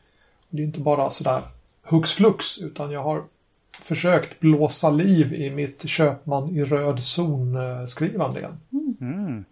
[0.51, 1.43] Det är inte bara sådär
[1.83, 3.23] hux flux utan jag har
[3.81, 8.61] försökt blåsa liv i mitt köpman i röd zon-skrivande igen.
[9.01, 9.45] mm.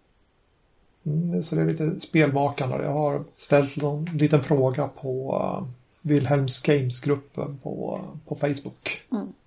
[1.05, 2.83] Mm, så det är lite spelmakande.
[2.83, 5.67] Jag har ställt någon liten fråga på uh,
[6.01, 9.01] Wilhelms Games-gruppen på, på Facebook.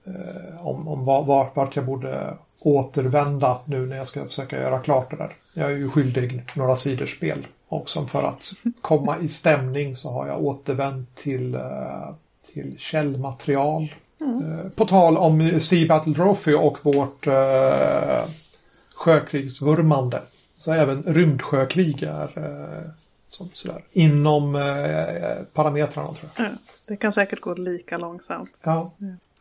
[0.06, 4.78] Eh, om om var, var, vart jag borde återvända nu när jag ska försöka göra
[4.78, 5.32] klart det där.
[5.54, 7.46] Jag är ju skyldig några sidor spel.
[7.68, 12.14] Och som för att komma i stämning så har jag återvänt till, eh,
[12.52, 13.94] till källmaterial.
[14.20, 18.28] Eh, På tal om Sea Battle Trophy och vårt eh,
[18.94, 20.22] sjökrigsvurmande.
[20.56, 22.90] Så även rymdsjökrig är eh,
[23.28, 24.62] som, sådär, inom eh,
[25.52, 26.46] parametrarna tror jag.
[26.46, 26.50] Ja,
[26.86, 28.50] det kan säkert gå lika långsamt.
[28.62, 28.90] Ja,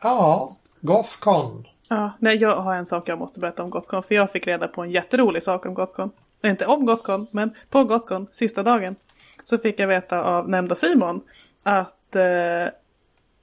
[0.02, 1.66] ja Gothcon.
[1.88, 4.02] Ja, nej, jag har en sak jag måste berätta om Gothcon.
[4.02, 6.10] För jag fick reda på en jätterolig sak om Gothcon.
[6.44, 8.96] Inte om Gothcon, men på Gothcon, sista dagen.
[9.44, 11.20] Så fick jag veta av nämnda Simon
[11.62, 12.72] att eh,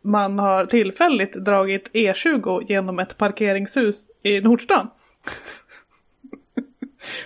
[0.02, 4.90] man har tillfälligt dragit E20 genom ett parkeringshus i Nordstan.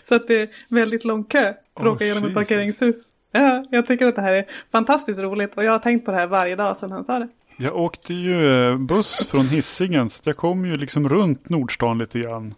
[0.03, 2.95] Så att det är väldigt lång kö för att Oh, åka genom ett parkeringshus.
[3.31, 6.17] Ja, jag tycker att det här är fantastiskt roligt och jag har tänkt på det
[6.17, 7.27] här varje dag sedan han sa det.
[7.57, 12.19] Jag åkte ju eh, buss från Hisingen så jag kom ju liksom runt Nordstan lite
[12.19, 12.53] grann.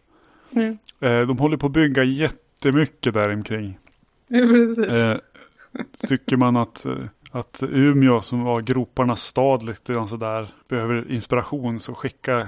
[0.56, 0.78] Mm.
[1.00, 3.78] Eh, De håller på att bygga jättemycket där omkring.
[4.28, 4.88] Ja, precis.
[4.88, 5.18] Eh,
[6.08, 6.86] tycker man att,
[7.32, 12.48] att Umeå som var groparnas stad lite grann sådär behöver inspiration så skicka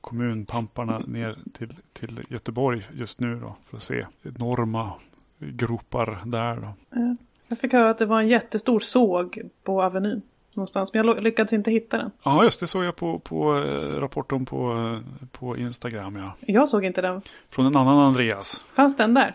[0.00, 4.92] kommunpamparna ner till, till Göteborg just nu då för att se enorma
[5.38, 6.68] gropar där då.
[7.00, 7.16] Ja.
[7.48, 10.22] Jag fick höra att det var en jättestor såg på Avenyn.
[10.54, 12.10] Någonstans, men jag lyckades inte hitta den.
[12.22, 16.32] Ja just det såg jag på, på eh, rapporten på, eh, på Instagram ja.
[16.40, 17.22] Jag såg inte den.
[17.50, 18.62] Från en annan Andreas.
[18.74, 19.34] Fanns den där?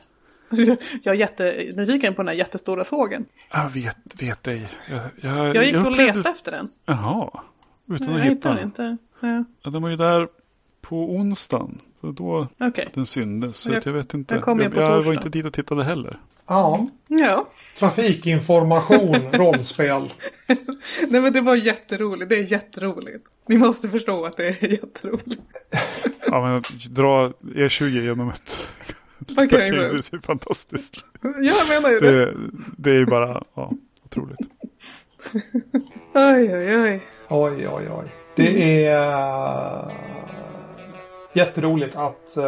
[1.04, 3.26] Jag är jättenyfiken på den här jättestora sågen.
[3.54, 4.70] Jag vet, vet ej.
[4.90, 6.70] Jag, jag, Jag gick och upplevde- letade efter den.
[6.86, 7.30] Jaha.
[7.88, 8.64] Utan Jag att hitta den.
[8.64, 8.98] inte.
[9.20, 10.28] Ja, Ja, den var ju där
[10.90, 11.82] på onsdagen.
[12.02, 12.90] Så då Okej.
[12.94, 13.58] den syndes.
[13.58, 14.36] Så Jag- jag vet inte.
[14.36, 16.20] jag jag jag var inte dit och tittade heller.
[16.48, 17.48] Ja, Ja.
[17.80, 20.14] trafikinformation, rollspel.
[21.10, 22.30] Nej men det var jätteroligt.
[22.30, 23.26] Det är jätteroligt.
[23.48, 25.42] Ni måste förstå att det är jätteroligt.
[26.28, 28.70] Ja, men att dra E20 genom ett
[29.22, 29.36] Okej.
[29.36, 31.06] parkeringshus är fantastiskt.
[31.22, 32.12] Jag menar ju det.
[32.26, 32.34] Det,
[32.78, 33.72] det är ju bara ja,
[34.06, 34.40] otroligt.
[36.14, 37.02] Oj, oj, oj.
[37.30, 38.06] Oj, oj, oj.
[38.36, 39.92] Det är uh,
[41.36, 42.44] jätteroligt att uh,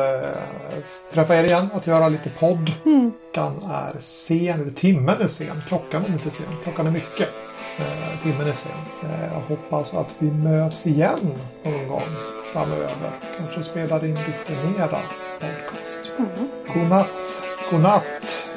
[1.14, 2.72] träffa er igen, att göra lite podd.
[2.86, 3.12] Mm.
[3.38, 5.62] Klockan är sen, eller timmen är sen.
[5.68, 7.30] Klockan är inte sen, klockan är mycket.
[7.78, 8.72] Eh, timmen är sen.
[9.04, 11.34] Eh, jag hoppas att vi möts igen
[11.64, 12.16] någon gång
[12.54, 13.12] framöver.
[13.38, 15.00] Kanske spelar in lite mera
[15.40, 16.12] podcast.
[16.18, 16.50] Mm.
[16.74, 18.48] Godnatt, godnatt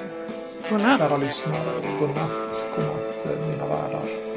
[0.70, 0.98] Godnatt.
[0.98, 4.29] kära lyssnare och godnatt, godnatt eh, mina värdar.